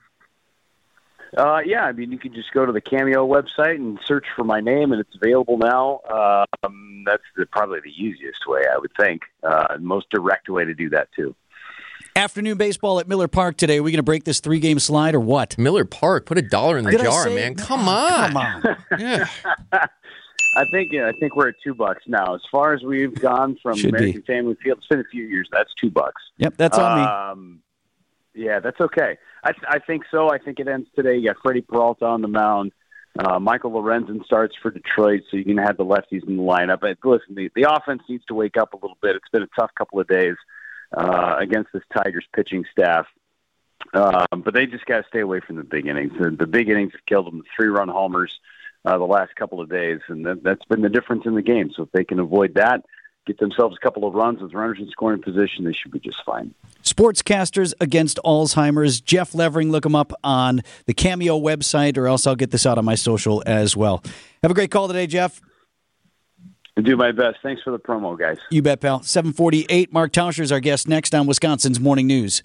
Uh, 1.36 1.60
yeah, 1.64 1.84
I 1.84 1.92
mean, 1.92 2.12
you 2.12 2.18
can 2.18 2.34
just 2.34 2.52
go 2.52 2.66
to 2.66 2.72
the 2.72 2.80
Cameo 2.80 3.26
website 3.26 3.76
and 3.76 3.98
search 4.04 4.26
for 4.36 4.44
my 4.44 4.60
name, 4.60 4.92
and 4.92 5.00
it's 5.00 5.14
available 5.14 5.56
now. 5.56 6.00
Um, 6.62 7.04
that's 7.06 7.22
the, 7.36 7.46
probably 7.46 7.80
the 7.80 7.90
easiest 7.90 8.46
way, 8.46 8.62
I 8.72 8.78
would 8.78 8.92
think. 9.00 9.22
Uh, 9.42 9.76
most 9.80 10.10
direct 10.10 10.48
way 10.50 10.64
to 10.64 10.74
do 10.74 10.90
that 10.90 11.08
too. 11.16 11.34
Afternoon 12.14 12.58
baseball 12.58 13.00
at 13.00 13.08
Miller 13.08 13.28
Park 13.28 13.56
today. 13.56 13.78
Are 13.78 13.82
we 13.82 13.90
going 13.90 13.96
to 13.96 14.02
break 14.02 14.24
this 14.24 14.40
three 14.40 14.60
game 14.60 14.78
slide 14.78 15.14
or 15.14 15.20
what? 15.20 15.56
Miller 15.56 15.86
Park, 15.86 16.26
put 16.26 16.36
a 16.36 16.42
dollar 16.42 16.76
in 16.76 16.84
the 16.84 16.90
Did 16.90 17.00
jar, 17.00 17.30
man. 17.30 17.54
Come 17.54 17.88
on. 17.88 18.32
Come 18.32 18.36
on. 18.36 18.76
Yeah. 18.98 19.26
I 20.54 20.66
think 20.66 20.92
yeah, 20.92 21.08
I 21.08 21.12
think 21.18 21.34
we're 21.34 21.48
at 21.48 21.54
two 21.64 21.74
bucks 21.74 22.02
now. 22.06 22.34
As 22.34 22.42
far 22.50 22.74
as 22.74 22.82
we've 22.82 23.14
gone 23.14 23.56
from 23.62 23.74
Should 23.78 23.92
be. 23.92 23.98
American 23.98 24.22
Family 24.22 24.54
Field, 24.62 24.78
it's 24.78 24.86
been 24.86 25.00
a 25.00 25.04
few 25.04 25.24
years. 25.24 25.48
That's 25.50 25.70
two 25.80 25.90
bucks. 25.90 26.20
Yep, 26.36 26.54
that's 26.58 26.76
on 26.76 26.98
me. 26.98 27.62
Yeah, 28.34 28.60
that's 28.60 28.80
okay. 28.80 29.18
I, 29.44 29.52
I 29.68 29.78
think 29.78 30.04
so. 30.10 30.30
I 30.30 30.38
think 30.38 30.58
it 30.58 30.68
ends 30.68 30.88
today. 30.96 31.16
You 31.16 31.28
got 31.28 31.36
Freddie 31.42 31.62
Peralta 31.62 32.06
on 32.06 32.22
the 32.22 32.28
mound. 32.28 32.72
Uh, 33.18 33.38
Michael 33.38 33.72
Lorenzen 33.72 34.24
starts 34.24 34.56
for 34.62 34.70
Detroit, 34.70 35.22
so 35.30 35.36
you 35.36 35.44
can 35.44 35.58
have 35.58 35.76
the 35.76 35.84
lefties 35.84 36.26
in 36.26 36.38
the 36.38 36.42
lineup. 36.42 36.80
But 36.80 36.96
listen, 37.04 37.34
the, 37.34 37.50
the 37.54 37.70
offense 37.70 38.02
needs 38.08 38.24
to 38.26 38.34
wake 38.34 38.56
up 38.56 38.72
a 38.72 38.76
little 38.76 38.96
bit. 39.02 39.16
It's 39.16 39.28
been 39.30 39.42
a 39.42 39.48
tough 39.58 39.70
couple 39.76 40.00
of 40.00 40.08
days 40.08 40.36
uh, 40.96 41.36
against 41.38 41.72
this 41.74 41.82
Tigers 41.94 42.24
pitching 42.34 42.64
staff. 42.72 43.06
Um, 43.92 44.42
but 44.42 44.54
they 44.54 44.64
just 44.66 44.86
got 44.86 45.02
to 45.02 45.08
stay 45.08 45.20
away 45.20 45.40
from 45.40 45.56
the 45.56 45.64
big 45.64 45.86
innings. 45.86 46.12
The, 46.18 46.30
the 46.30 46.46
big 46.46 46.70
innings 46.70 46.92
have 46.92 47.04
killed 47.04 47.26
them. 47.26 47.38
The 47.38 47.44
three-run 47.54 47.88
homers 47.88 48.38
uh, 48.84 48.96
the 48.96 49.04
last 49.04 49.36
couple 49.36 49.60
of 49.60 49.68
days, 49.68 50.00
and 50.08 50.24
that, 50.24 50.42
that's 50.42 50.64
been 50.64 50.82
the 50.82 50.88
difference 50.88 51.26
in 51.26 51.34
the 51.34 51.42
game. 51.42 51.70
So 51.74 51.82
if 51.82 51.92
they 51.92 52.04
can 52.04 52.18
avoid 52.18 52.54
that, 52.54 52.84
get 53.26 53.38
themselves 53.38 53.76
a 53.80 53.84
couple 53.84 54.06
of 54.06 54.14
runs 54.14 54.40
with 54.40 54.52
runners 54.52 54.78
in 54.80 54.88
scoring 54.88 55.22
position, 55.22 55.64
they 55.64 55.72
should 55.72 55.92
be 55.92 55.98
just 55.98 56.22
fine. 56.24 56.54
Sportscasters 56.82 57.72
Against 57.80 58.18
Alzheimer's. 58.24 59.00
Jeff 59.00 59.34
Levering, 59.34 59.70
look 59.70 59.86
him 59.86 59.94
up 59.94 60.12
on 60.24 60.62
the 60.86 60.94
Cameo 60.94 61.38
website, 61.38 61.96
or 61.96 62.06
else 62.06 62.26
I'll 62.26 62.36
get 62.36 62.50
this 62.50 62.66
out 62.66 62.78
on 62.78 62.84
my 62.84 62.94
social 62.96 63.42
as 63.46 63.76
well. 63.76 64.02
Have 64.42 64.50
a 64.50 64.54
great 64.54 64.70
call 64.70 64.88
today, 64.88 65.06
Jeff. 65.06 65.40
I 66.76 66.80
do 66.80 66.96
my 66.96 67.12
best. 67.12 67.38
Thanks 67.42 67.62
for 67.62 67.70
the 67.70 67.78
promo, 67.78 68.18
guys. 68.18 68.38
You 68.50 68.62
bet, 68.62 68.80
pal. 68.80 69.02
748. 69.02 69.92
Mark 69.92 70.12
Tauscher 70.12 70.40
is 70.40 70.50
our 70.50 70.60
guest 70.60 70.88
next 70.88 71.14
on 71.14 71.26
Wisconsin's 71.26 71.78
Morning 71.78 72.06
News. 72.06 72.42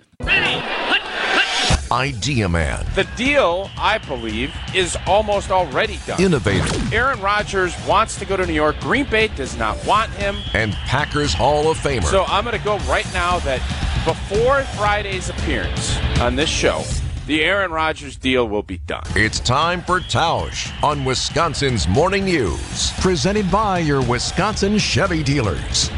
Idea 1.92 2.50
Man, 2.50 2.86
The 2.96 3.06
deal, 3.16 3.70
I 3.78 3.98
believe, 3.98 4.54
is 4.76 4.98
almost 5.08 5.52
already 5.52 6.00
done. 6.06 6.22
innovator, 6.22 6.66
Aaron 6.94 7.20
Rodgers 7.22 7.74
wants 7.88 8.18
to 8.20 8.26
go 8.26 8.36
to 8.36 8.46
New 8.46 8.54
York. 8.54 8.80
Green 8.82 9.06
Bay 9.10 9.28
does 9.30 9.58
not 9.58 9.84
want 9.86 10.12
him. 10.12 10.36
and 10.54 10.74
Packers 10.74 11.34
Hall 11.34 11.70
of 11.72 11.78
Famer. 11.78 12.04
So 12.04 12.26
I'm 12.28 12.44
going 12.44 12.58
to 12.58 12.64
go 12.64 12.78
right 12.80 13.08
now 13.14 13.40
that 13.40 13.60
before 14.06 14.64
Friday's 14.76 15.30
appearance 15.30 15.98
on 16.20 16.36
this 16.36 16.50
show, 16.50 16.84
the 17.26 17.44
Aaron 17.44 17.72
Rodgers 17.72 18.16
deal 18.16 18.48
will 18.48 18.64
be 18.64 18.78
done. 18.80 19.04
It's 19.16 19.40
time 19.40 19.82
for 19.82 20.00
Tausch 20.00 20.72
on 20.84 21.04
Wisconsin's 21.06 21.88
Morning 21.88 22.24
News. 22.26 22.92
Presented 23.02 23.50
by 23.52 23.80
your 23.80 24.02
Wisconsin 24.02 24.78
Chevy 24.78 25.24
dealers. 25.24 25.90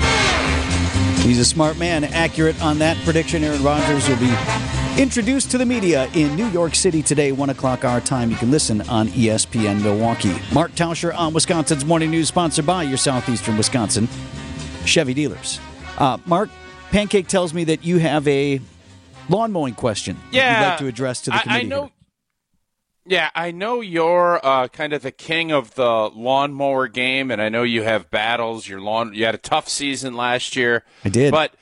He's 1.24 1.38
a 1.40 1.46
smart 1.46 1.78
man, 1.78 2.06
accurate 2.06 2.60
on 2.64 2.80
that 2.80 2.98
prediction. 3.04 3.44
Aaron 3.44 3.62
Rodgers 3.62 4.08
will 4.10 4.18
be 4.18 4.34
introduced 5.04 5.50
to 5.52 5.58
the 5.58 5.66
media 5.66 6.10
in 6.14 6.36
New 6.36 6.48
York 6.48 6.76
City 6.76 7.02
today, 7.02 7.32
1 7.32 7.50
o'clock 7.50 7.86
our 7.86 8.02
time. 8.02 8.30
You 8.30 8.36
can 8.36 8.52
listen 8.52 8.82
on 8.90 9.08
ESPN 9.10 9.82
Milwaukee. 9.82 10.36
Mark 10.54 10.72
Tauscher 10.72 11.18
on 11.18 11.34
Wisconsin's 11.34 11.86
Morning 11.86 12.12
News, 12.12 12.28
sponsored 12.28 12.66
by 12.66 12.84
your 12.84 12.98
Southeastern 12.98 13.56
Wisconsin 13.56 14.10
Chevy 14.86 15.14
dealers. 15.14 15.60
Uh, 15.98 16.18
Mark, 16.26 16.50
Pancake 16.92 17.28
tells 17.28 17.54
me 17.54 17.64
that 17.64 17.86
you 17.86 18.00
have 18.00 18.28
a 18.28 18.60
lawn 19.30 19.54
mowing 19.54 19.74
question 19.74 20.18
that 20.32 20.34
Yeah, 20.36 20.60
you'd 20.62 20.68
like 20.70 20.78
to 20.80 20.88
address 20.88 21.22
to 21.22 21.30
the 21.32 21.38
I, 21.38 21.40
committee. 21.44 21.66
I 21.66 21.68
know. 21.70 21.82
here. 21.84 21.92
Yeah, 23.06 23.30
I 23.34 23.52
know 23.52 23.80
you're 23.82 24.46
uh, 24.46 24.68
kind 24.68 24.92
of 24.94 25.02
the 25.02 25.12
king 25.12 25.52
of 25.52 25.74
the 25.76 26.12
lawnmower 26.14 26.88
game, 26.90 27.32
and 27.32 27.42
I 27.42 27.50
know 27.50 27.64
you 27.64 27.82
have 27.84 28.12
battles. 28.12 28.68
Your 28.68 28.82
lawn, 28.82 29.14
you 29.16 29.26
had 29.26 29.34
a 29.34 29.40
tough 29.40 29.68
season 29.70 30.14
last 30.14 30.56
year. 30.56 30.84
I 31.06 31.10
did. 31.10 31.32
but 31.32 31.54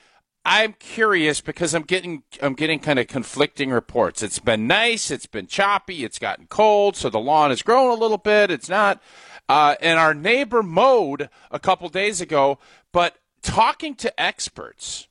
I'm 0.50 0.76
curious 0.80 1.42
because 1.42 1.76
I'm 1.76 1.82
getting 1.82 2.24
I'm 2.42 2.54
getting 2.54 2.80
kind 2.80 3.00
of 3.00 3.08
conflicting 3.08 3.70
reports. 3.70 4.24
It's 4.24 4.40
been 4.40 4.66
nice, 4.66 5.12
it's 5.12 5.26
been 5.26 5.46
choppy, 5.46 6.06
it's 6.06 6.20
gotten 6.20 6.48
cold, 6.48 6.96
so 6.96 7.10
the 7.10 7.20
lawn 7.20 7.50
has 7.50 7.62
grown 7.62 7.92
a 7.92 8.00
little 8.00 8.18
bit. 8.18 8.50
It's 8.50 8.70
not, 8.70 9.02
uh, 9.50 9.76
and 9.82 10.00
our 10.00 10.14
neighbor 10.14 10.64
mowed 10.64 11.30
a 11.52 11.60
couple 11.60 11.90
days 11.90 12.22
ago. 12.22 12.60
But 12.94 13.18
talking 13.42 13.94
to 13.96 14.18
experts, 14.18 15.10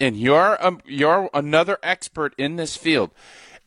and 0.00 0.16
you're 0.16 0.58
um, 0.60 0.80
you're 0.84 1.30
another 1.32 1.78
expert 1.84 2.34
in 2.36 2.56
this 2.56 2.76
field. 2.76 3.12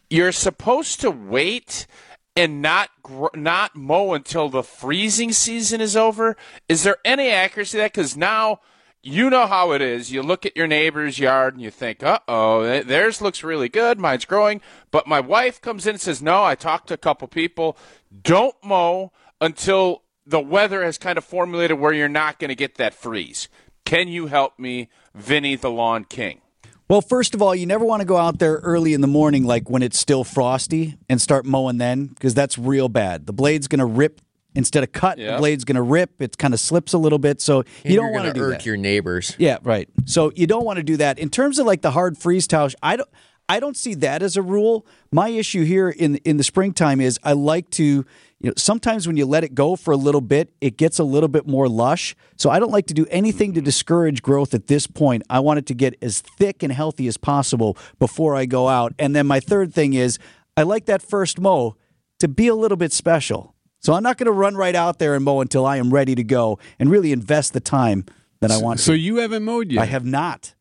You're 0.09 0.33
supposed 0.33 0.99
to 0.99 1.11
wait 1.11 1.87
and 2.35 2.61
not 2.61 2.89
gr- 3.01 3.27
not 3.35 3.73
mow 3.73 4.11
until 4.11 4.49
the 4.49 4.63
freezing 4.63 5.31
season 5.31 5.79
is 5.79 5.95
over. 5.95 6.35
Is 6.67 6.83
there 6.83 6.97
any 7.05 7.29
accuracy 7.29 7.71
to 7.71 7.77
that? 7.77 7.93
Because 7.93 8.17
now 8.17 8.59
you 9.01 9.29
know 9.29 9.47
how 9.47 9.71
it 9.71 9.81
is. 9.81 10.11
You 10.11 10.21
look 10.21 10.45
at 10.45 10.57
your 10.57 10.67
neighbor's 10.67 11.19
yard 11.19 11.53
and 11.53 11.63
you 11.63 11.71
think, 11.71 12.03
"Uh 12.03 12.19
oh, 12.27 12.81
theirs 12.81 13.21
looks 13.21 13.43
really 13.43 13.69
good. 13.69 13.99
Mine's 13.99 14.25
growing." 14.25 14.61
But 14.91 15.07
my 15.07 15.19
wife 15.19 15.61
comes 15.61 15.85
in 15.85 15.91
and 15.91 16.01
says, 16.01 16.21
"No, 16.21 16.43
I 16.43 16.55
talked 16.55 16.87
to 16.87 16.93
a 16.93 16.97
couple 16.97 17.27
people. 17.27 17.77
Don't 18.23 18.55
mow 18.63 19.11
until." 19.41 20.03
the 20.29 20.39
weather 20.39 20.83
has 20.83 20.97
kind 20.97 21.17
of 21.17 21.25
formulated 21.25 21.79
where 21.79 21.91
you're 21.91 22.07
not 22.07 22.37
going 22.37 22.49
to 22.49 22.55
get 22.55 22.75
that 22.75 22.93
freeze. 22.93 23.49
Can 23.83 24.07
you 24.07 24.27
help 24.27 24.59
me, 24.59 24.89
Vinny 25.15 25.55
the 25.55 25.71
Lawn 25.71 26.05
King? 26.05 26.41
Well, 26.87 27.01
first 27.01 27.33
of 27.35 27.41
all, 27.41 27.55
you 27.55 27.65
never 27.65 27.85
want 27.85 28.01
to 28.01 28.05
go 28.05 28.17
out 28.17 28.39
there 28.39 28.55
early 28.57 28.93
in 28.93 29.01
the 29.01 29.07
morning, 29.07 29.43
like 29.43 29.69
when 29.69 29.83
it's 29.83 29.99
still 29.99 30.23
frosty, 30.23 30.97
and 31.07 31.21
start 31.21 31.45
mowing 31.45 31.77
then, 31.77 32.07
because 32.07 32.33
that's 32.33 32.57
real 32.57 32.89
bad. 32.89 33.25
The 33.25 33.33
blade's 33.33 33.67
going 33.67 33.79
to 33.79 33.85
rip 33.85 34.21
instead 34.55 34.83
of 34.83 34.91
cut. 34.91 35.17
The 35.17 35.35
blade's 35.37 35.63
going 35.63 35.75
to 35.75 35.81
rip. 35.81 36.21
It 36.21 36.37
kind 36.37 36.53
of 36.53 36.59
slips 36.59 36.93
a 36.93 36.97
little 36.97 37.19
bit, 37.19 37.41
so 37.41 37.59
And 37.83 37.93
you 37.93 37.99
don't 37.99 38.11
want 38.11 38.25
to 38.25 38.33
do 38.33 38.41
irk 38.41 38.59
that. 38.59 38.65
your 38.65 38.77
neighbors. 38.77 39.35
Yeah, 39.37 39.57
right. 39.63 39.89
So 40.05 40.31
you 40.35 40.47
don't 40.47 40.65
want 40.65 40.77
to 40.77 40.83
do 40.83 40.97
that. 40.97 41.19
In 41.19 41.29
terms 41.29 41.59
of 41.59 41.65
like 41.65 41.81
the 41.81 41.91
hard 41.91 42.17
freeze 42.17 42.47
towels, 42.47 42.75
I 42.81 42.95
don't. 42.97 43.09
I 43.51 43.59
don't 43.59 43.75
see 43.75 43.95
that 43.95 44.21
as 44.21 44.37
a 44.37 44.43
rule. 44.43 44.85
My 45.11 45.29
issue 45.29 45.63
here 45.63 45.89
in 45.89 46.17
in 46.17 46.37
the 46.37 46.43
springtime 46.43 47.01
is 47.01 47.19
I 47.23 47.33
like 47.33 47.71
to, 47.71 47.83
you 47.83 48.05
know, 48.43 48.53
sometimes 48.55 49.07
when 49.07 49.17
you 49.17 49.25
let 49.25 49.43
it 49.43 49.55
go 49.55 49.75
for 49.75 49.91
a 49.91 49.97
little 49.97 50.21
bit, 50.21 50.53
it 50.61 50.77
gets 50.77 50.99
a 50.99 51.03
little 51.03 51.27
bit 51.27 51.47
more 51.47 51.67
lush. 51.67 52.15
So 52.37 52.51
I 52.51 52.59
don't 52.59 52.71
like 52.71 52.85
to 52.87 52.93
do 52.93 53.07
anything 53.09 53.53
to 53.53 53.59
mm-hmm. 53.59 53.65
discourage 53.65 54.21
growth 54.21 54.53
at 54.53 54.67
this 54.67 54.85
point. 54.85 55.23
I 55.31 55.39
want 55.39 55.57
it 55.57 55.65
to 55.65 55.73
get 55.73 55.95
as 55.99 56.21
thick 56.21 56.61
and 56.61 56.71
healthy 56.71 57.07
as 57.07 57.17
possible 57.17 57.75
before 57.97 58.35
I 58.35 58.45
go 58.45 58.67
out. 58.67 58.93
And 58.99 59.15
then 59.15 59.25
my 59.25 59.39
third 59.39 59.73
thing 59.73 59.93
is 59.93 60.19
I 60.55 60.61
like 60.61 60.85
that 60.85 61.01
first 61.01 61.39
mow 61.39 61.75
to 62.19 62.27
be 62.27 62.47
a 62.47 62.55
little 62.55 62.77
bit 62.77 62.93
special. 62.93 63.55
So 63.81 63.93
I'm 63.93 64.03
not 64.03 64.17
going 64.17 64.25
to 64.25 64.31
run 64.31 64.55
right 64.55 64.75
out 64.75 64.99
there 64.99 65.15
and 65.15 65.23
mow 65.23 65.41
until 65.41 65.65
I 65.65 65.77
am 65.77 65.93
ready 65.93 66.15
to 66.15 66.23
go 66.23 66.59
and 66.79 66.89
really 66.91 67.11
invest 67.11 67.53
the 67.53 67.59
time 67.59 68.05
that 68.41 68.51
I 68.51 68.57
want. 68.57 68.79
To. 68.79 68.85
So 68.85 68.91
to. 68.91 68.97
you 68.97 69.17
haven't 69.17 69.43
mowed 69.43 69.71
yet? 69.71 69.81
I 69.81 69.85
have 69.85 70.05
not. 70.05 70.53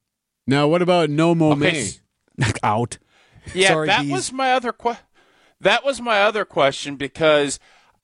Now, 0.46 0.68
what 0.68 0.83
about 0.83 1.11
no 1.11 1.35
mo 1.35 1.50
Okay, 1.52 1.61
May? 1.61 1.81
s- 1.81 2.00
out. 2.62 2.98
Yeah, 3.54 3.68
Sorry, 3.68 3.87
that 3.88 4.02
bees. 4.02 4.12
was 4.12 4.33
my 4.33 4.52
other 4.52 4.72
que- 4.72 4.98
That 5.61 5.85
was 5.85 6.00
my 6.00 6.22
other 6.22 6.44
question 6.44 6.96
because 6.96 7.59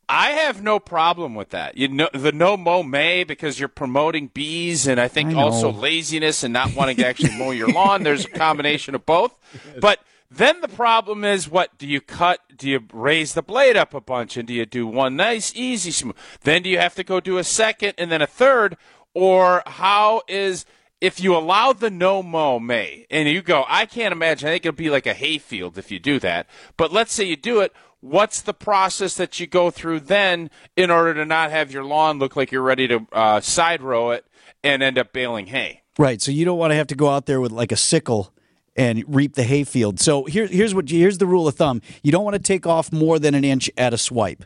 I 0.09 0.31
have 0.33 0.63
no 0.63 0.79
problem 0.81 1.35
with 1.35 1.51
that. 1.51 1.77
You 1.79 1.89
know, 1.89 2.09
the 2.13 2.33
no 2.33 2.57
mow 2.57 2.83
May 2.83 3.25
because 3.25 3.59
you're 3.59 3.69
promoting 3.69 4.29
bees, 4.35 4.87
and 4.87 5.01
I 5.01 5.09
think 5.09 5.35
I 5.35 5.41
also 5.43 5.71
laziness 5.73 6.43
and 6.43 6.53
not 6.53 6.75
wanting 6.75 6.97
to 6.97 7.07
actually 7.07 7.39
mow 7.39 7.53
your 7.53 7.69
lawn. 7.69 8.03
There's 8.03 8.25
a 8.25 8.31
combination 8.31 8.95
of 8.95 9.07
both. 9.07 9.39
But 9.81 10.01
then 10.37 10.61
the 10.61 10.69
problem 10.69 11.25
is, 11.25 11.49
what 11.49 11.77
do 11.79 11.87
you 11.87 12.01
cut? 12.01 12.41
Do 12.57 12.69
you 12.69 12.81
raise 12.93 13.35
the 13.35 13.43
blade 13.43 13.77
up 13.77 13.95
a 13.95 14.01
bunch, 14.01 14.37
and 14.37 14.47
do 14.47 14.55
you 14.55 14.67
do 14.67 14.87
one 14.87 15.17
nice, 15.17 15.53
easy, 15.55 15.91
smooth? 15.91 16.17
Then 16.43 16.63
do 16.63 16.69
you 16.71 16.79
have 16.79 16.95
to 16.97 17.05
go 17.05 17.21
do 17.21 17.39
a 17.39 17.45
second 17.45 17.95
and 17.99 18.11
then 18.11 18.23
a 18.23 18.27
third, 18.27 18.77
or 19.15 19.63
how 19.67 20.23
is 20.29 20.67
if 21.01 21.21
you 21.21 21.37
allow 21.37 21.73
the 21.73 21.91
no 21.91 22.23
mow 22.23 22.59
May 22.59 23.07
and 23.11 23.29
you 23.29 23.43
go, 23.43 23.65
I 23.69 23.87
can't 23.87 24.13
imagine. 24.13 24.49
I 24.49 24.53
think 24.53 24.67
it'll 24.67 24.77
be 24.77 24.91
like 24.91 25.07
a 25.07 25.15
hayfield 25.15 25.77
if 25.77 25.91
you 25.91 25.99
do 25.99 26.19
that. 26.21 26.47
But 26.77 26.93
let's 26.93 27.13
say 27.13 27.25
you 27.25 27.37
do 27.37 27.61
it. 27.61 27.73
What's 28.01 28.41
the 28.41 28.55
process 28.55 29.15
that 29.17 29.39
you 29.41 29.47
go 29.47 29.71
through 29.71 30.01
then 30.01 30.51
in 30.77 30.91
order 30.91 31.15
to 31.15 31.25
not 31.25 31.51
have 31.51 31.71
your 31.71 31.85
lawn 31.85 32.19
look 32.19 32.37
like 32.37 32.53
you're 32.53 32.63
ready 32.63 32.87
to 32.89 33.07
uh, 33.13 33.41
side 33.41 33.83
row 33.83 34.11
it 34.11 34.27
and 34.63 34.83
end 34.83 34.99
up 34.99 35.13
baling 35.13 35.47
hay? 35.47 35.83
Right. 35.99 36.21
So 36.21 36.31
you 36.31 36.45
don't 36.45 36.59
want 36.59 36.73
to 36.73 36.77
have 36.77 36.89
to 36.89 36.95
go 36.95 37.09
out 37.09 37.27
there 37.27 37.41
with 37.41 37.53
like 37.53 37.73
a 37.73 37.77
sickle 37.77 38.34
and 38.77 39.05
reap 39.07 39.35
the 39.35 39.45
hayfield. 39.45 40.01
So 40.01 40.25
here, 40.25 40.47
here's 40.47 40.75
what 40.75 40.89
here's 40.89 41.19
the 41.19 41.27
rule 41.27 41.47
of 41.49 41.55
thumb. 41.55 41.81
You 42.03 42.13
don't 42.13 42.25
want 42.25 42.35
to 42.35 42.43
take 42.43 42.67
off 42.67 42.93
more 42.93 43.19
than 43.19 43.35
an 43.35 43.45
inch 43.45 43.71
at 43.77 43.93
a 43.95 43.99
swipe. 43.99 44.45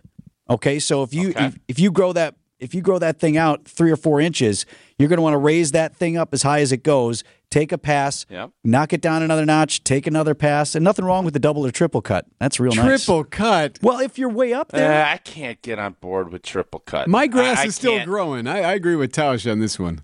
Okay. 0.50 0.78
So 0.78 1.02
if 1.02 1.12
you 1.14 1.32
if, 1.36 1.58
if 1.68 1.78
you 1.78 1.90
grow 1.90 2.12
that 2.12 2.34
if 2.58 2.74
you 2.74 2.80
grow 2.80 2.98
that 2.98 3.20
thing 3.20 3.36
out 3.36 3.66
three 3.66 3.90
or 3.90 3.96
four 3.96 4.20
inches, 4.20 4.66
you're 4.98 5.08
going 5.08 5.18
to 5.18 5.22
want 5.22 5.34
to 5.34 5.38
raise 5.38 5.70
that 5.72 5.94
thing 5.94 6.16
up 6.16 6.34
as 6.34 6.42
high 6.42 6.60
as 6.60 6.72
it 6.72 6.82
goes. 6.82 7.22
Take 7.50 7.70
a 7.72 7.78
pass, 7.78 8.26
Yep. 8.28 8.50
knock 8.64 8.92
it 8.92 9.00
down 9.00 9.22
another 9.22 9.46
notch, 9.46 9.82
take 9.82 10.06
another 10.06 10.34
pass, 10.34 10.74
and 10.74 10.84
nothing 10.84 11.04
wrong 11.06 11.24
with 11.24 11.32
the 11.32 11.40
double 11.40 11.64
or 11.64 11.70
triple 11.70 12.02
cut. 12.02 12.26
That's 12.38 12.60
real 12.60 12.74
nice. 12.74 13.04
Triple 13.06 13.24
cut. 13.24 13.78
Well, 13.80 14.00
if 14.00 14.18
you're 14.18 14.28
way 14.28 14.52
up 14.52 14.70
there, 14.72 15.02
Uh, 15.06 15.12
I 15.14 15.16
can't 15.16 15.62
get 15.62 15.78
on 15.78 15.94
board 16.00 16.30
with 16.30 16.42
triple 16.42 16.80
cut. 16.80 17.08
My 17.08 17.26
grass 17.26 17.58
I- 17.58 17.62
I 17.62 17.64
is 17.66 17.76
still 17.76 17.92
can't. 17.92 18.06
growing. 18.06 18.46
I, 18.46 18.58
I 18.58 18.72
agree 18.74 18.96
with 18.96 19.12
Tausch 19.12 19.50
on 19.50 19.60
this 19.60 19.78
one. 19.78 20.02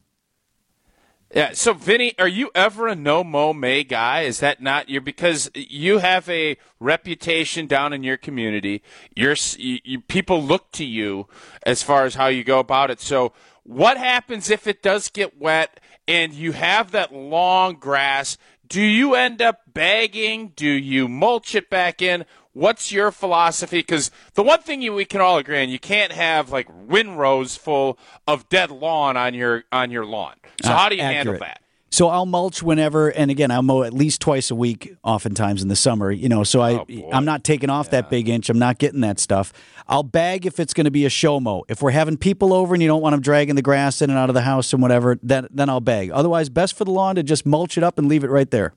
Yeah. 1.34 1.50
So, 1.52 1.72
Vinny, 1.72 2.14
are 2.16 2.28
you 2.28 2.52
ever 2.54 2.86
a 2.86 2.94
no 2.94 3.24
mow 3.24 3.52
May 3.52 3.82
guy? 3.82 4.20
Is 4.20 4.38
that 4.38 4.62
not 4.62 4.88
your 4.88 5.00
because 5.00 5.50
you 5.52 5.98
have 5.98 6.28
a 6.28 6.56
reputation 6.78 7.66
down 7.66 7.92
in 7.92 8.04
your 8.04 8.16
community? 8.16 8.84
You're 9.16 9.34
you, 9.58 9.80
you, 9.82 10.00
people 10.00 10.40
look 10.40 10.70
to 10.72 10.84
you 10.84 11.26
as 11.64 11.82
far 11.82 12.04
as 12.04 12.14
how 12.14 12.28
you 12.28 12.44
go 12.44 12.60
about 12.60 12.92
it. 12.92 13.00
So, 13.00 13.32
what 13.64 13.96
happens 13.96 14.48
if 14.48 14.68
it 14.68 14.80
does 14.80 15.08
get 15.08 15.40
wet 15.40 15.80
and 16.06 16.32
you 16.32 16.52
have 16.52 16.92
that 16.92 17.12
long 17.12 17.74
grass? 17.74 18.38
Do 18.74 18.82
you 18.82 19.14
end 19.14 19.40
up 19.40 19.72
bagging? 19.72 20.48
Do 20.56 20.66
you 20.66 21.06
mulch 21.06 21.54
it 21.54 21.70
back 21.70 22.02
in? 22.02 22.24
What's 22.54 22.90
your 22.90 23.12
philosophy? 23.12 23.78
Because 23.78 24.10
the 24.34 24.42
one 24.42 24.62
thing 24.62 24.82
you, 24.82 24.92
we 24.92 25.04
can 25.04 25.20
all 25.20 25.38
agree 25.38 25.62
on, 25.62 25.68
you 25.68 25.78
can't 25.78 26.10
have 26.10 26.50
like 26.50 26.66
windrows 26.68 27.54
full 27.54 27.96
of 28.26 28.48
dead 28.48 28.72
lawn 28.72 29.16
on 29.16 29.32
your 29.32 29.62
on 29.70 29.92
your 29.92 30.04
lawn. 30.04 30.34
So 30.60 30.72
Uh, 30.72 30.76
how 30.76 30.88
do 30.88 30.96
you 30.96 31.02
handle 31.02 31.38
that? 31.38 31.60
So 31.94 32.08
I'll 32.08 32.26
mulch 32.26 32.60
whenever, 32.60 33.10
and 33.10 33.30
again, 33.30 33.52
I'll 33.52 33.62
mow 33.62 33.84
at 33.84 33.94
least 33.94 34.20
twice 34.20 34.50
a 34.50 34.56
week, 34.56 34.96
oftentimes 35.04 35.62
in 35.62 35.68
the 35.68 35.76
summer. 35.76 36.10
You 36.10 36.28
know, 36.28 36.42
so 36.42 36.60
I 36.60 36.72
Oh, 36.72 36.86
I'm 37.12 37.24
not 37.24 37.44
taking 37.44 37.70
off 37.70 37.90
that 37.90 38.10
big 38.10 38.28
inch. 38.28 38.50
I'm 38.50 38.58
not 38.58 38.78
getting 38.78 39.00
that 39.02 39.20
stuff. 39.20 39.52
I'll 39.86 40.02
bag 40.02 40.44
if 40.44 40.58
it's 40.58 40.74
going 40.74 40.86
to 40.86 40.90
be 40.90 41.04
a 41.04 41.08
show 41.08 41.38
mow. 41.38 41.62
If 41.68 41.82
we're 41.82 41.92
having 41.92 42.16
people 42.16 42.52
over 42.52 42.74
and 42.74 42.82
you 42.82 42.88
don't 42.88 43.00
want 43.00 43.12
them 43.12 43.20
dragging 43.20 43.54
the 43.54 43.62
grass 43.62 44.02
in 44.02 44.10
and 44.10 44.18
out 44.18 44.28
of 44.28 44.34
the 44.34 44.40
house 44.40 44.72
and 44.72 44.82
whatever, 44.82 45.20
then 45.22 45.46
then 45.52 45.68
I'll 45.68 45.80
bag. 45.80 46.10
Otherwise, 46.10 46.48
best 46.48 46.76
for 46.76 46.84
the 46.84 46.90
lawn 46.90 47.14
to 47.14 47.22
just 47.22 47.46
mulch 47.46 47.78
it 47.78 47.84
up 47.84 47.96
and 47.96 48.08
leave 48.08 48.24
it 48.24 48.30
right 48.30 48.50
there. 48.50 48.74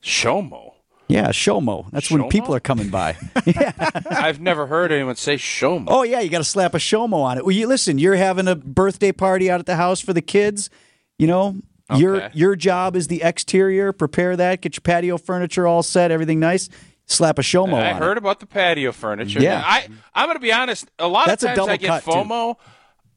Show 0.00 0.42
mow. 0.42 0.74
Yeah, 1.08 1.32
show 1.32 1.60
mow. 1.60 1.88
That's 1.90 2.08
when 2.08 2.28
people 2.28 2.54
are 2.54 2.60
coming 2.60 2.88
by. 2.88 3.16
I've 4.08 4.40
never 4.40 4.68
heard 4.68 4.92
anyone 4.92 5.16
say 5.16 5.36
show 5.38 5.80
mow. 5.80 5.90
Oh 5.90 6.02
yeah, 6.04 6.20
you 6.20 6.30
got 6.30 6.38
to 6.38 6.44
slap 6.44 6.72
a 6.74 6.78
show 6.78 7.08
mow 7.08 7.22
on 7.22 7.38
it. 7.38 7.44
Well, 7.44 7.56
you 7.56 7.66
listen. 7.66 7.98
You're 7.98 8.14
having 8.14 8.46
a 8.46 8.54
birthday 8.54 9.10
party 9.10 9.50
out 9.50 9.58
at 9.58 9.66
the 9.66 9.74
house 9.74 10.00
for 10.00 10.12
the 10.12 10.22
kids. 10.22 10.70
You 11.18 11.26
know, 11.26 11.56
Okay. 11.94 12.30
your 12.34 12.56
job 12.56 12.96
is 12.96 13.08
the 13.08 13.22
exterior. 13.22 13.92
Prepare 13.92 14.36
that. 14.36 14.60
Get 14.60 14.76
your 14.76 14.82
patio 14.82 15.18
furniture 15.18 15.66
all 15.66 15.82
set. 15.82 16.10
Everything 16.10 16.40
nice. 16.40 16.68
Slap 17.06 17.38
a 17.38 17.42
show 17.42 17.66
mow 17.66 17.76
I 17.76 17.92
on 17.92 18.00
heard 18.00 18.16
it. 18.16 18.18
about 18.18 18.40
the 18.40 18.46
patio 18.46 18.92
furniture. 18.92 19.40
Yeah. 19.40 19.62
I 19.64 19.86
I'm 20.14 20.26
going 20.26 20.36
to 20.36 20.40
be 20.42 20.52
honest. 20.52 20.90
A 20.98 21.08
lot 21.08 21.26
That's 21.26 21.42
of 21.42 21.48
times 21.48 21.56
double 21.56 21.70
I 21.72 21.76
get 21.76 21.88
cut, 21.88 22.04
too. 22.04 22.10
FOMO. 22.10 22.56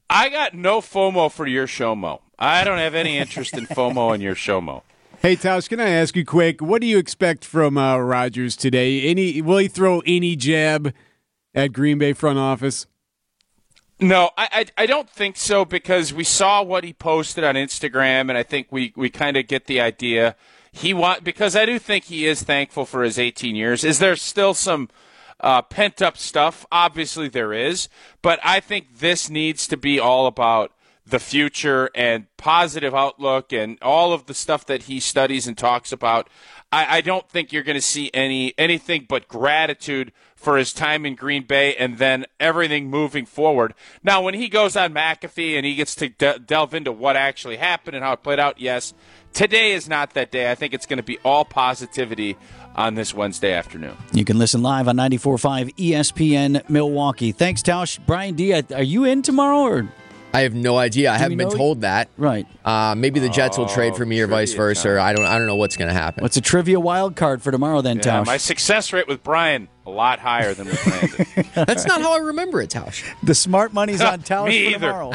I 0.10 0.30
got 0.30 0.54
no 0.54 0.82
FOMO 0.82 1.32
for 1.32 1.48
your 1.48 1.68
show 1.68 1.96
mow. 1.96 2.22
I 2.38 2.64
don't 2.64 2.80
have 2.80 2.96
any 2.96 3.18
interest 3.18 3.58
in 3.58 3.66
FOMO 3.68 4.14
in 4.14 4.22
your 4.22 4.36
show 4.36 4.60
mow. 4.60 4.84
Hey, 5.22 5.36
Tausch, 5.36 5.70
can 5.70 5.80
I 5.80 5.90
ask 5.90 6.16
you 6.16 6.26
quick? 6.26 6.62
What 6.62 6.82
do 6.82 6.88
you 6.88 6.98
expect 6.98 7.46
from 7.46 7.78
uh, 7.78 7.98
Rodgers 7.98 8.56
today? 8.56 9.02
Any 9.10 9.42
will 9.42 9.58
he 9.58 9.68
throw 9.68 10.02
any 10.06 10.36
jab 10.36 10.94
at 11.56 11.72
Green 11.74 11.98
Bay 11.98 12.14
front 12.14 12.38
office? 12.38 12.86
No, 14.00 14.32
I, 14.38 14.48
I 14.52 14.84
I 14.84 14.86
don't 14.86 15.10
think 15.10 15.38
so 15.38 15.64
because 15.64 16.14
we 16.14 16.26
saw 16.26 16.62
what 16.62 16.84
he 16.84 16.92
posted 16.92 17.44
on 17.44 17.56
Instagram, 17.56 18.30
and 18.30 18.38
I 18.38 18.44
think 18.44 18.68
we 18.70 18.92
we 18.96 19.10
kind 19.10 19.38
of 19.38 19.48
get 19.48 19.68
the 19.68 19.80
idea. 19.80 20.36
He 20.72 20.94
want 20.94 21.24
because 21.24 21.56
I 21.56 21.66
do 21.66 21.80
think 21.80 22.06
he 22.06 22.26
is 22.26 22.44
thankful 22.44 22.86
for 22.86 23.04
his 23.04 23.18
18 23.18 23.56
years. 23.56 23.86
Is 23.86 24.00
there 24.00 24.18
still 24.18 24.54
some 24.54 24.90
uh, 25.40 25.62
pent 25.62 26.02
up 26.02 26.18
stuff? 26.18 26.66
Obviously 26.72 27.30
there 27.30 27.54
is, 27.54 27.88
but 28.22 28.40
I 28.44 28.60
think 28.60 29.00
this 29.00 29.30
needs 29.30 29.66
to 29.68 29.78
be 29.78 29.98
all 30.00 30.28
about 30.28 30.74
the 31.08 31.20
future 31.20 31.90
and 31.96 32.26
positive 32.36 32.94
outlook 32.94 33.54
and 33.54 33.78
all 33.82 34.12
of 34.12 34.26
the 34.26 34.34
stuff 34.34 34.66
that 34.66 34.84
he 34.84 35.00
studies 35.00 35.48
and 35.48 35.58
talks 35.58 35.92
about. 35.92 36.30
I, 36.76 36.98
I 36.98 37.02
don't 37.02 37.30
think 37.30 37.54
you're 37.54 37.64
going 37.64 37.78
to 37.78 37.82
see 37.82 38.12
any 38.14 38.54
anything 38.58 39.06
but 39.08 39.30
gratitude 39.30 40.12
for 40.36 40.58
his 40.58 40.74
time 40.74 41.06
in 41.06 41.16
Green 41.16 41.44
Bay 41.44 41.74
and 41.78 41.98
then 41.98 42.26
everything 42.38 42.90
moving 42.90 43.26
forward. 43.26 43.74
Now, 44.04 44.22
when 44.22 44.34
he 44.34 44.50
goes 44.50 44.76
on 44.76 44.94
McAfee 44.94 45.56
and 45.56 45.66
he 45.66 45.76
gets 45.76 45.96
to 45.96 46.10
de- 46.10 46.40
delve 46.40 46.74
into 46.74 46.92
what 46.92 47.16
actually 47.16 47.56
happened 47.56 47.96
and 47.96 48.04
how 48.04 48.12
it 48.12 48.24
played 48.24 48.40
out, 48.40 48.60
yes, 48.60 48.94
today 49.32 49.72
is 49.72 49.88
not 49.88 50.14
that 50.16 50.32
day. 50.32 50.52
I 50.52 50.56
think 50.56 50.74
it's 50.74 50.86
going 50.86 50.98
to 50.98 51.04
be 51.04 51.18
all 51.24 51.46
positivity 51.46 52.36
on 52.76 52.96
this 52.96 53.14
Wednesday 53.14 53.54
afternoon. 53.54 53.96
You 54.12 54.26
can 54.26 54.38
listen 54.38 54.62
live 54.62 54.90
on 54.90 54.98
94.5 54.98 55.74
ESPN 55.76 56.70
Milwaukee. 56.70 57.32
Thanks, 57.32 57.64
Tausch. 57.64 58.06
Brian 58.06 58.36
D, 58.36 58.54
are 58.54 58.84
you 58.84 59.06
in 59.06 59.22
tomorrow 59.22 59.60
or? 59.60 59.88
I 60.36 60.42
have 60.42 60.54
no 60.54 60.78
idea. 60.78 61.10
I 61.12 61.14
Do 61.14 61.18
we 61.18 61.22
haven't 61.24 61.38
been 61.38 61.48
know- 61.50 61.56
told 61.56 61.82
that. 61.82 62.10
Right. 62.18 62.46
Uh, 62.64 62.94
maybe 62.98 63.20
the 63.20 63.30
Jets 63.30 63.58
will 63.58 63.68
trade 63.68 63.94
Oh, 63.94 63.98
for 63.98 64.06
me 64.06 64.20
or 64.22 64.28
vice 64.28 64.52
trivia 64.52 64.76
versa. 64.76 65.02
I 65.02 65.14
don't. 65.14 65.26
I 65.26 65.38
don't 65.38 65.48
know 65.48 65.56
what's 65.56 65.78
going 65.78 65.88
to 65.88 65.94
happen. 65.94 66.22
What's 66.24 66.38
a 66.38 66.42
trivia 66.42 66.80
wild 66.80 67.16
card 67.16 67.42
for 67.42 67.52
tomorrow 67.52 67.82
then, 67.82 67.98
Yeah, 67.98 68.04
Tausch? 68.22 68.26
my 68.26 68.38
success 68.38 68.92
rate 68.94 69.08
with 69.08 69.24
Brian 69.24 69.68
a 69.86 69.90
lot 69.92 70.20
higher 70.20 70.54
than 70.54 70.68
with 70.68 70.84
Brandon. 70.84 71.46
That's 71.66 71.86
not 71.86 72.02
how 72.02 72.14
I 72.16 72.20
remember 72.20 72.62
it, 72.62 72.70
Tausch. 72.72 73.04
the 73.24 73.36
smart 73.36 73.72
money's 73.74 74.02
on 74.02 74.22
Tausch 74.22 74.48
Me 74.50 74.66
for 74.66 74.70
either. 74.76 74.88
tomorrow. 74.88 75.12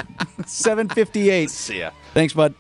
758. 0.46 1.50
See 1.50 1.78
ya. 1.80 1.90
Thanks, 2.14 2.33
bud. 2.35 2.54